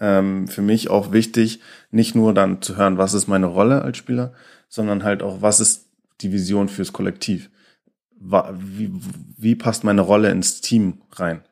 [0.00, 3.98] ähm, für mich auch wichtig, nicht nur dann zu hören, was ist meine Rolle als
[3.98, 4.32] Spieler,
[4.68, 5.86] sondern halt auch, was ist
[6.22, 7.50] die Vision fürs Kollektiv?
[8.18, 8.90] Wie,
[9.36, 11.42] wie passt meine Rolle ins Team rein?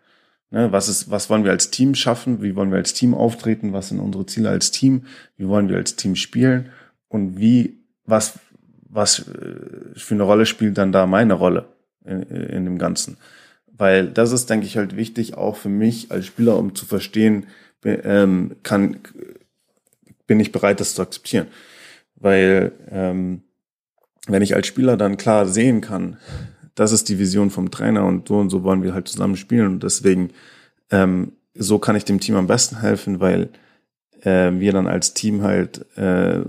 [0.51, 2.43] Ne, was ist, was wollen wir als Team schaffen?
[2.43, 3.73] Wie wollen wir als Team auftreten?
[3.73, 5.03] Was sind unsere Ziele als Team?
[5.37, 6.71] Wie wollen wir als Team spielen?
[7.09, 8.39] Und wie, was,
[8.95, 11.67] was äh, für eine Rolle spielt dann da meine Rolle
[12.05, 13.17] in, in dem Ganzen?
[13.77, 17.47] Weil das ist, denke ich, halt wichtig auch für mich als Spieler, um zu verstehen,
[17.85, 18.99] ähm, kann,
[20.27, 21.49] bin ich bereit, das zu akzeptieren.
[22.15, 23.43] Weil ähm,
[24.27, 26.17] wenn ich als Spieler dann klar sehen kann,
[26.75, 29.67] das ist die Vision vom Trainer und so und so wollen wir halt zusammen spielen
[29.67, 30.31] und deswegen
[30.91, 33.51] ähm, so kann ich dem Team am besten helfen, weil
[34.23, 36.41] äh, wir dann als Team halt, äh,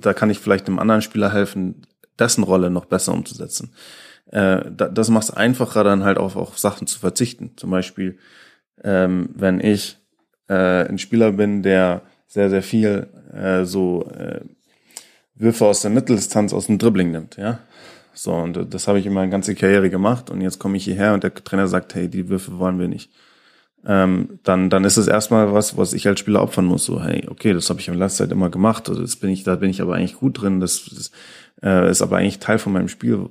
[0.00, 1.82] da kann ich vielleicht einem anderen Spieler helfen,
[2.18, 3.72] dessen Rolle noch besser umzusetzen.
[4.26, 7.52] Äh, das macht es einfacher, dann halt auch auf Sachen zu verzichten.
[7.56, 8.18] Zum Beispiel,
[8.82, 9.98] ähm, wenn ich
[10.48, 14.40] äh, ein Spieler bin, der sehr, sehr viel äh, so äh,
[15.34, 17.60] Würfe aus der Mitteldistanz aus dem Dribbling nimmt, ja.
[18.16, 21.14] So, und das habe ich immer eine ganze Karriere gemacht und jetzt komme ich hierher
[21.14, 23.10] und der Trainer sagt, hey, die Würfe wollen wir nicht.
[23.86, 26.84] Ähm, dann, dann ist es erstmal was, was ich als Spieler opfern muss.
[26.84, 29.44] So, hey, okay, das habe ich in letzter Zeit immer gemacht, also das bin ich,
[29.44, 31.10] da bin ich aber eigentlich gut drin, das, das
[31.62, 33.28] äh, ist aber eigentlich Teil von meinem Spiel.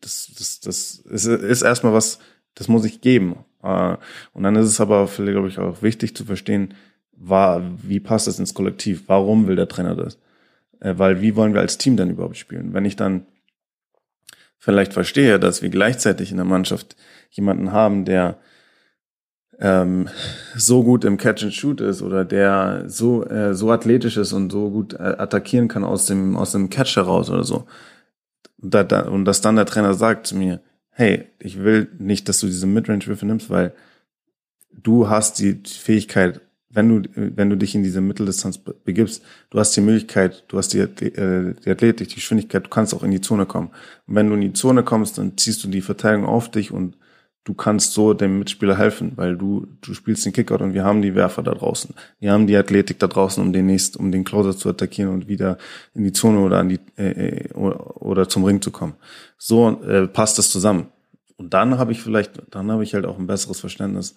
[0.00, 2.18] Das, das, das ist, ist erstmal was,
[2.54, 3.36] das muss ich geben.
[3.62, 3.96] Äh,
[4.32, 6.74] und dann ist es aber, glaube ich, auch wichtig zu verstehen,
[7.12, 9.04] war, wie passt das ins Kollektiv?
[9.06, 10.18] Warum will der Trainer das?
[10.80, 12.74] Äh, weil wie wollen wir als Team dann überhaupt spielen?
[12.74, 13.26] Wenn ich dann
[14.58, 16.96] vielleicht verstehe, dass wir gleichzeitig in der Mannschaft
[17.30, 18.38] jemanden haben, der
[19.60, 20.08] ähm,
[20.56, 24.50] so gut im Catch and Shoot ist oder der so äh, so athletisch ist und
[24.50, 27.66] so gut äh, attackieren kann aus dem aus dem Catch heraus oder so.
[28.58, 32.40] Da, da, und dass dann der Trainer sagt zu mir, hey, ich will nicht, dass
[32.40, 33.72] du diese Midrange-Würfe nimmst, weil
[34.72, 39.76] du hast die Fähigkeit, wenn du, wenn du dich in diese Mitteldistanz begibst, du hast
[39.76, 43.20] die Möglichkeit, du hast die, äh, die Athletik, die Geschwindigkeit, du kannst auch in die
[43.20, 43.68] Zone kommen.
[44.08, 46.96] Und wenn du in die Zone kommst, dann ziehst du die Verteidigung auf dich und
[47.48, 51.00] du kannst so dem Mitspieler helfen, weil du, du spielst den Kickout und wir haben
[51.00, 51.94] die Werfer da draußen.
[52.20, 55.28] Wir haben die Athletik da draußen, um den nächsten, um den Closer zu attackieren und
[55.28, 55.56] wieder
[55.94, 58.96] in die Zone oder an die, äh, äh oder zum Ring zu kommen.
[59.38, 60.88] So äh, passt das zusammen.
[61.38, 64.14] Und dann habe ich vielleicht, dann habe ich halt auch ein besseres Verständnis.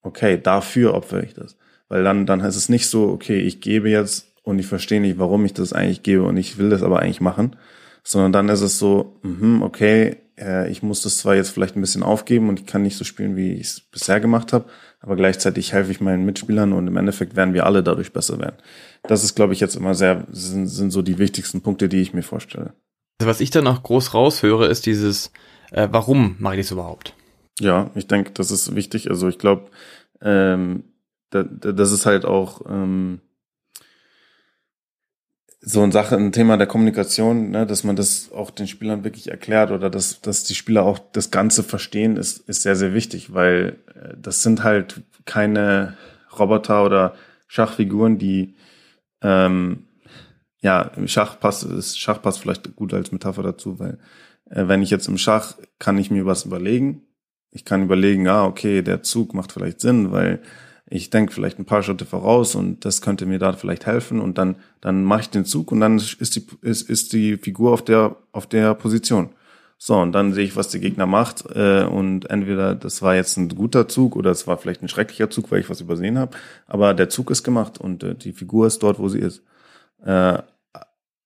[0.00, 1.58] Okay, dafür opfere ich das.
[1.88, 5.18] Weil dann, dann heißt es nicht so, okay, ich gebe jetzt und ich verstehe nicht,
[5.18, 7.56] warum ich das eigentlich gebe und ich will das aber eigentlich machen,
[8.04, 11.80] sondern dann ist es so, mh, okay, äh, ich muss das zwar jetzt vielleicht ein
[11.80, 14.66] bisschen aufgeben und ich kann nicht so spielen, wie ich es bisher gemacht habe,
[15.00, 18.56] aber gleichzeitig helfe ich meinen Mitspielern und im Endeffekt werden wir alle dadurch besser werden.
[19.02, 22.14] Das ist, glaube ich, jetzt immer sehr, sind, sind so die wichtigsten Punkte, die ich
[22.14, 22.74] mir vorstelle.
[23.20, 25.32] Also was ich dann auch groß raushöre, ist dieses,
[25.72, 27.14] äh, warum mache ich das überhaupt?
[27.60, 29.10] Ja, ich denke, das ist wichtig.
[29.10, 29.70] Also ich glaube,
[30.22, 30.84] ähm,
[31.30, 33.20] da, da, das ist halt auch ähm,
[35.60, 39.30] so eine Sache, ein Thema der Kommunikation, ne, dass man das auch den Spielern wirklich
[39.30, 43.34] erklärt oder dass, dass die Spieler auch das Ganze verstehen, ist, ist sehr, sehr wichtig,
[43.34, 45.96] weil äh, das sind halt keine
[46.38, 47.14] Roboter oder
[47.46, 48.54] Schachfiguren, die
[49.22, 49.84] ähm,
[50.62, 53.98] ja, Schach passt, ist Schach passt vielleicht gut als Metapher dazu, weil
[54.48, 57.02] äh, wenn ich jetzt im Schach kann ich mir was überlegen.
[57.50, 60.40] Ich kann überlegen, ah, okay, der Zug macht vielleicht Sinn, weil
[60.90, 64.36] ich denke vielleicht ein paar Schritte voraus und das könnte mir da vielleicht helfen und
[64.38, 67.84] dann dann mache ich den Zug und dann ist die ist, ist die Figur auf
[67.84, 69.30] der auf der Position.
[69.78, 73.36] So und dann sehe ich, was der Gegner macht äh, und entweder das war jetzt
[73.38, 76.36] ein guter Zug oder es war vielleicht ein schrecklicher Zug, weil ich was übersehen habe,
[76.66, 79.42] aber der Zug ist gemacht und äh, die Figur ist dort, wo sie ist.
[80.04, 80.38] Äh,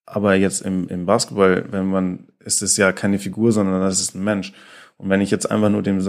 [0.07, 4.15] aber jetzt im, im Basketball, wenn man, ist es ja keine Figur, sondern das ist
[4.15, 4.53] ein Mensch.
[4.97, 6.05] Und wenn ich jetzt einfach nur dem,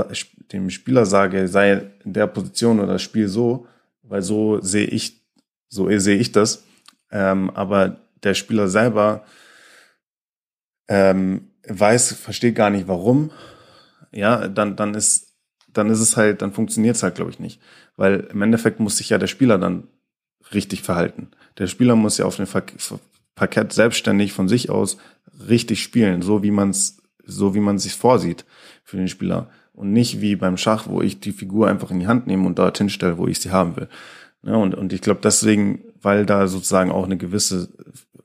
[0.52, 3.68] dem Spieler sage, sei in der Position oder Spiel so,
[4.04, 5.22] weil so sehe ich,
[5.70, 6.64] so sehe ich das,
[7.12, 9.26] ähm, aber der Spieler selber
[10.88, 13.32] ähm, weiß, versteht gar nicht warum,
[14.12, 15.34] ja, dann, dann ist,
[15.68, 17.60] dann ist es halt, dann funktioniert es halt, glaube ich, nicht.
[17.98, 19.88] Weil im Endeffekt muss sich ja der Spieler dann
[20.54, 21.32] richtig verhalten.
[21.58, 22.48] Der Spieler muss ja auf dem
[23.36, 24.98] Parkett selbstständig von sich aus
[25.48, 28.46] richtig spielen, so wie man es, so wie man sich vorsieht
[28.84, 29.50] für den Spieler.
[29.74, 32.58] Und nicht wie beim Schach, wo ich die Figur einfach in die Hand nehme und
[32.58, 33.90] dorthin stelle, wo ich sie haben will.
[34.44, 37.70] Ja, und, und ich glaube deswegen, weil da sozusagen auch eine gewisse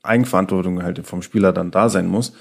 [0.03, 2.33] Eigenverantwortung halt vom Spieler dann da sein muss,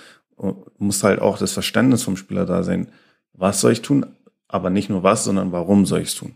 [0.78, 2.88] muss halt auch das Verständnis vom Spieler da sein,
[3.34, 4.06] was soll ich tun,
[4.48, 6.34] aber nicht nur was, sondern warum soll ich es tun.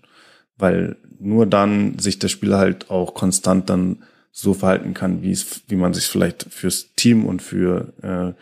[0.56, 5.62] Weil nur dann sich der Spieler halt auch konstant dann so verhalten kann, wie es,
[5.68, 8.40] wie man sich vielleicht fürs Team und für, äh,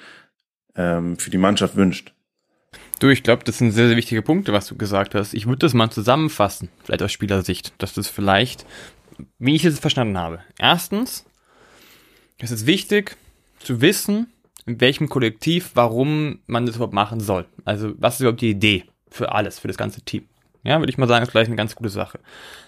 [0.77, 2.13] ähm, für die Mannschaft wünscht.
[3.01, 5.35] Du, ich glaube, das sind sehr, sehr wichtige Punkte, was du gesagt hast.
[5.35, 8.65] Ich würde das mal zusammenfassen, vielleicht aus Spielersicht, dass das vielleicht,
[9.39, 10.41] wie ich es verstanden habe.
[10.59, 11.25] Erstens,
[12.39, 13.17] es ist wichtig
[13.59, 14.29] zu wissen,
[14.67, 17.47] in welchem Kollektiv, warum man das überhaupt machen soll.
[17.65, 20.29] Also, was ist überhaupt die Idee für alles, für das ganze Team?
[20.63, 22.21] Ja, würde ich mal sagen, ist vielleicht eine ganz gute Sache.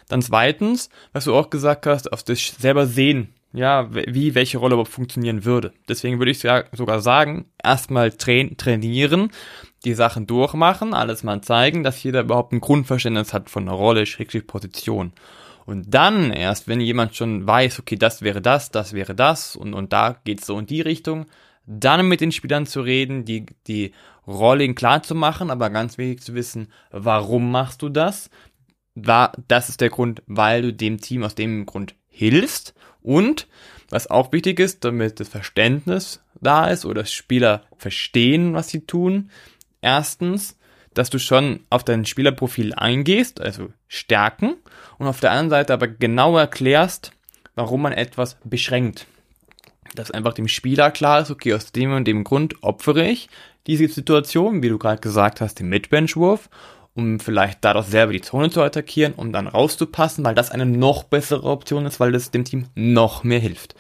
[0.09, 4.75] Dann zweitens, was du auch gesagt hast, auf das selber sehen, ja, wie welche Rolle
[4.75, 5.73] überhaupt funktionieren würde.
[5.89, 9.31] Deswegen würde ich sogar sagen, erstmal train trainieren,
[9.85, 14.07] die Sachen durchmachen, alles mal zeigen, dass jeder überhaupt ein Grundverständnis hat von einer Rolle,
[14.07, 15.13] schrägstrich Position.
[15.67, 19.73] Und dann erst, wenn jemand schon weiß, okay, das wäre das, das wäre das und,
[19.73, 21.27] und da geht's so in die Richtung,
[21.65, 23.93] dann mit den Spielern zu reden, die, die
[24.27, 28.31] Rolling klar zu machen, aber ganz wichtig zu wissen, warum machst du das?
[28.97, 32.75] War, das ist der Grund, weil du dem Team aus dem Grund hilfst.
[33.05, 33.47] Und
[33.91, 39.31] was auch wichtig ist, damit das Verständnis da ist oder Spieler verstehen, was sie tun.
[39.81, 40.59] Erstens,
[40.95, 44.57] dass du schon auf dein Spielerprofil eingehst, also Stärken,
[44.99, 47.13] und auf der anderen Seite aber genau erklärst,
[47.55, 49.07] warum man etwas beschränkt
[49.95, 53.29] dass einfach dem Spieler klar ist, okay, aus dem und dem Grund opfere ich
[53.67, 56.51] diese Situation, wie du gerade gesagt hast, den Midbench-Wurf,
[56.95, 61.05] um vielleicht dadurch selber die Zone zu attackieren, um dann rauszupassen, weil das eine noch
[61.05, 63.75] bessere Option ist, weil das dem Team noch mehr hilft.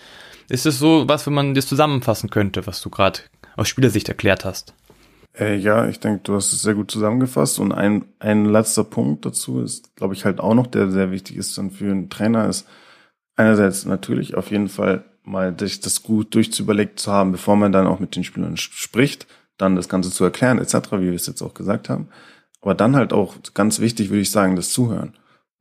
[0.48, 3.20] Ist es so was, wenn man das zusammenfassen könnte, was du gerade
[3.56, 4.74] aus Spielersicht erklärt hast?
[5.38, 7.58] Äh, ja, ich denke, du hast es sehr gut zusammengefasst.
[7.58, 11.36] Und ein, ein letzter Punkt dazu ist, glaube ich, halt auch noch, der sehr wichtig
[11.36, 12.66] ist dann für einen Trainer, ist
[13.36, 17.86] einerseits natürlich auf jeden Fall mal sich das gut durchzuüberlegt zu haben, bevor man dann
[17.86, 21.42] auch mit den Spielern spricht, dann das Ganze zu erklären, etc., wie wir es jetzt
[21.42, 22.08] auch gesagt haben.
[22.64, 25.12] Aber dann halt auch ganz wichtig, würde ich sagen, das Zuhören.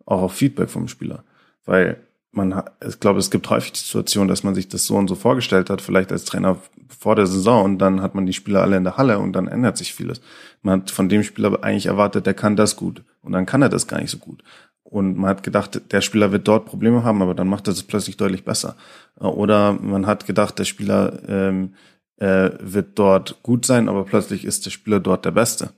[0.06, 1.26] Auch auf Feedback vom Spieler.
[1.66, 1.98] Weil
[2.32, 5.16] man, ich glaube, es gibt häufig die Situation, dass man sich das so und so
[5.16, 8.78] vorgestellt hat, vielleicht als Trainer vor der Saison und dann hat man die Spieler alle
[8.78, 10.22] in der Halle und dann ändert sich vieles.
[10.62, 13.70] Man hat von dem Spieler eigentlich erwartet, der kann das gut und dann kann er
[13.70, 14.42] das gar nicht so gut
[14.84, 17.84] und man hat gedacht, der Spieler wird dort Probleme haben, aber dann macht er es
[17.84, 18.78] plötzlich deutlich besser.
[19.20, 21.74] Oder man hat gedacht, der Spieler ähm,
[22.18, 25.72] äh, wird dort gut sein, aber plötzlich ist der Spieler dort der Beste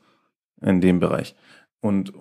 [0.65, 1.35] in dem Bereich.
[1.79, 2.13] Und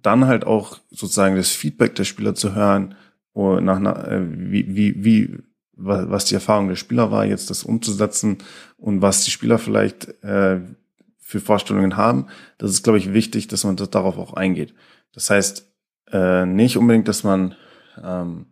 [0.00, 2.94] dann halt auch sozusagen das Feedback der Spieler zu hören,
[3.34, 5.38] nach, äh, wie, wie, wie,
[5.72, 8.38] was die Erfahrung der Spieler war, jetzt das umzusetzen
[8.76, 10.60] und was die Spieler vielleicht äh,
[11.18, 12.26] für Vorstellungen haben.
[12.58, 14.74] Das ist, glaube ich, wichtig, dass man das darauf auch eingeht.
[15.12, 15.70] Das heißt,
[16.10, 17.54] äh, nicht unbedingt, dass man,
[18.02, 18.46] ähm,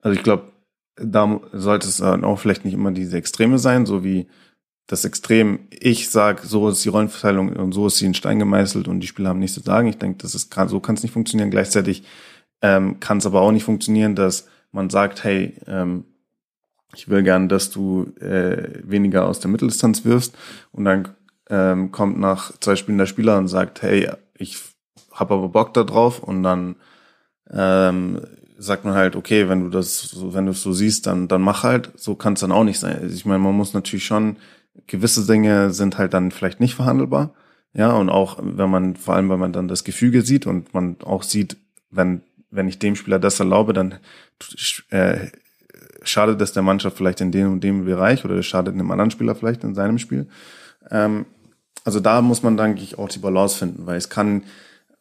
[0.00, 0.52] also ich glaube,
[0.96, 4.28] da sollte es auch vielleicht nicht immer diese Extreme sein, so wie
[4.90, 8.88] das Extrem, ich sag, so ist die Rollenverteilung und so ist sie in Stein gemeißelt
[8.88, 9.86] und die Spieler haben nichts zu sagen.
[9.86, 11.52] Ich denke, das ist so kann es nicht funktionieren.
[11.52, 12.02] Gleichzeitig
[12.60, 16.06] ähm, kann es aber auch nicht funktionieren, dass man sagt, hey, ähm,
[16.96, 20.36] ich will gern, dass du äh, weniger aus der Mitteldistanz wirst
[20.72, 21.08] und dann
[21.48, 24.58] ähm, kommt nach zwei Spielen der Spieler und sagt, hey, ich
[25.12, 26.74] habe aber Bock da drauf und dann
[27.48, 28.22] ähm,
[28.58, 31.62] sagt man halt, okay, wenn du das, wenn du es so siehst, dann, dann mach
[31.62, 31.92] halt.
[31.94, 32.98] So kann es dann auch nicht sein.
[33.00, 34.36] Also ich meine, man muss natürlich schon,
[34.86, 37.34] gewisse Dinge sind halt dann vielleicht nicht verhandelbar.
[37.72, 40.96] Ja, und auch wenn man, vor allem, wenn man dann das Gefüge sieht und man
[41.04, 41.56] auch sieht,
[41.90, 43.96] wenn, wenn ich dem Spieler das erlaube, dann
[44.90, 45.28] äh,
[46.02, 49.34] schadet das der Mannschaft vielleicht in dem und dem Bereich oder schadet einem anderen Spieler
[49.34, 50.28] vielleicht in seinem Spiel.
[50.90, 51.26] Ähm,
[51.84, 54.42] also da muss man, denke ich, auch die Balance finden, weil es kann,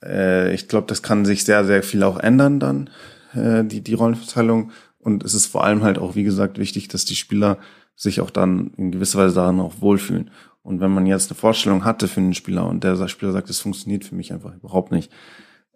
[0.04, 2.90] äh, ich glaube, das kann sich sehr, sehr viel auch ändern dann,
[3.34, 4.72] äh, die, die Rollenverteilung.
[5.00, 7.58] Und es ist vor allem halt auch, wie gesagt, wichtig, dass die Spieler
[8.00, 10.32] sich auch dann in gewisser Weise daran auch wohlfühlen.
[10.64, 13.60] Und wenn man jetzt eine Vorstellung hatte für einen Spieler und der Spieler sagt, es
[13.60, 15.12] funktioniert für mich einfach überhaupt nicht,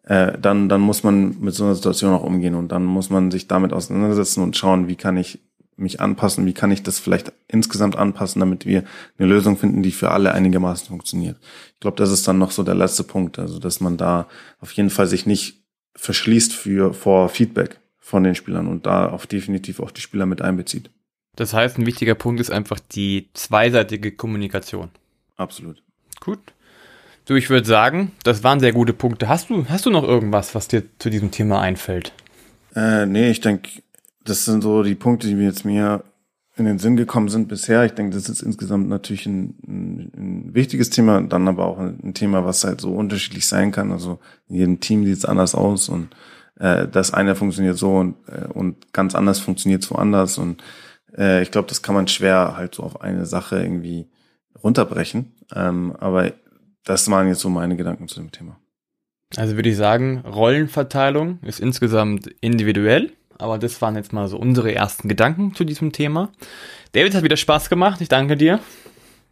[0.03, 3.29] äh, dann, dann muss man mit so einer Situation auch umgehen und dann muss man
[3.29, 5.39] sich damit auseinandersetzen und schauen, wie kann ich
[5.75, 8.83] mich anpassen, wie kann ich das vielleicht insgesamt anpassen, damit wir
[9.17, 11.37] eine Lösung finden, die für alle einigermaßen funktioniert.
[11.73, 14.27] Ich glaube, das ist dann noch so der letzte Punkt, also dass man da
[14.59, 15.63] auf jeden Fall sich nicht
[15.95, 20.41] verschließt für vor Feedback von den Spielern und da auch definitiv auch die Spieler mit
[20.41, 20.89] einbezieht.
[21.35, 24.89] Das heißt, ein wichtiger Punkt ist einfach die zweiseitige Kommunikation.
[25.35, 25.81] Absolut.
[26.19, 26.39] Gut.
[27.25, 29.29] Du, ich würde sagen, das waren sehr gute Punkte.
[29.29, 32.13] Hast du, hast du noch irgendwas, was dir zu diesem Thema einfällt?
[32.75, 33.69] Äh, nee, ich denke,
[34.25, 36.03] das sind so die Punkte, die mir jetzt mir
[36.55, 37.83] in den Sinn gekommen sind bisher.
[37.85, 42.13] Ich denke, das ist insgesamt natürlich ein, ein, ein wichtiges Thema, dann aber auch ein,
[42.13, 43.91] Thema, was halt so unterschiedlich sein kann.
[43.91, 44.19] Also
[44.49, 46.09] in jedem Team sieht es anders aus und
[46.59, 50.37] äh, das eine funktioniert so und, äh, und ganz anders funktioniert es woanders.
[50.37, 50.61] Und
[51.17, 54.07] äh, ich glaube, das kann man schwer halt so auf eine Sache irgendwie
[54.63, 55.33] runterbrechen.
[55.55, 56.33] Ähm, aber
[56.83, 58.57] das waren jetzt so meine Gedanken zu dem Thema.
[59.35, 64.73] Also würde ich sagen, Rollenverteilung ist insgesamt individuell aber das waren jetzt mal so unsere
[64.73, 66.29] ersten Gedanken zu diesem Thema.
[66.93, 68.01] David hat wieder Spaß gemacht.
[68.01, 68.59] Ich danke dir.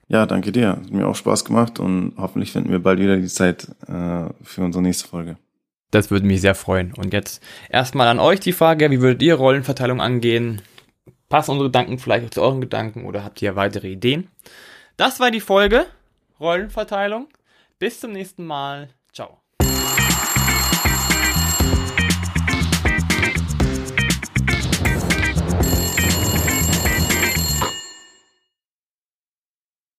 [0.08, 0.72] Ja, danke dir.
[0.72, 4.62] Hat mir auch Spaß gemacht und hoffentlich finden wir bald wieder die Zeit äh, für
[4.62, 5.38] unsere nächste Folge.
[5.92, 6.94] Das würde mich sehr freuen.
[6.94, 10.62] Und jetzt erstmal an euch die Frage, wie würdet ihr Rollenverteilung angehen?
[11.32, 14.30] Passen unsere Gedanken vielleicht auch zu euren Gedanken oder habt ihr weitere Ideen?
[14.98, 15.88] Das war die Folge
[16.40, 17.28] Rollenverteilung.
[17.80, 18.90] Bis zum nächsten Mal.
[19.12, 19.41] Ciao.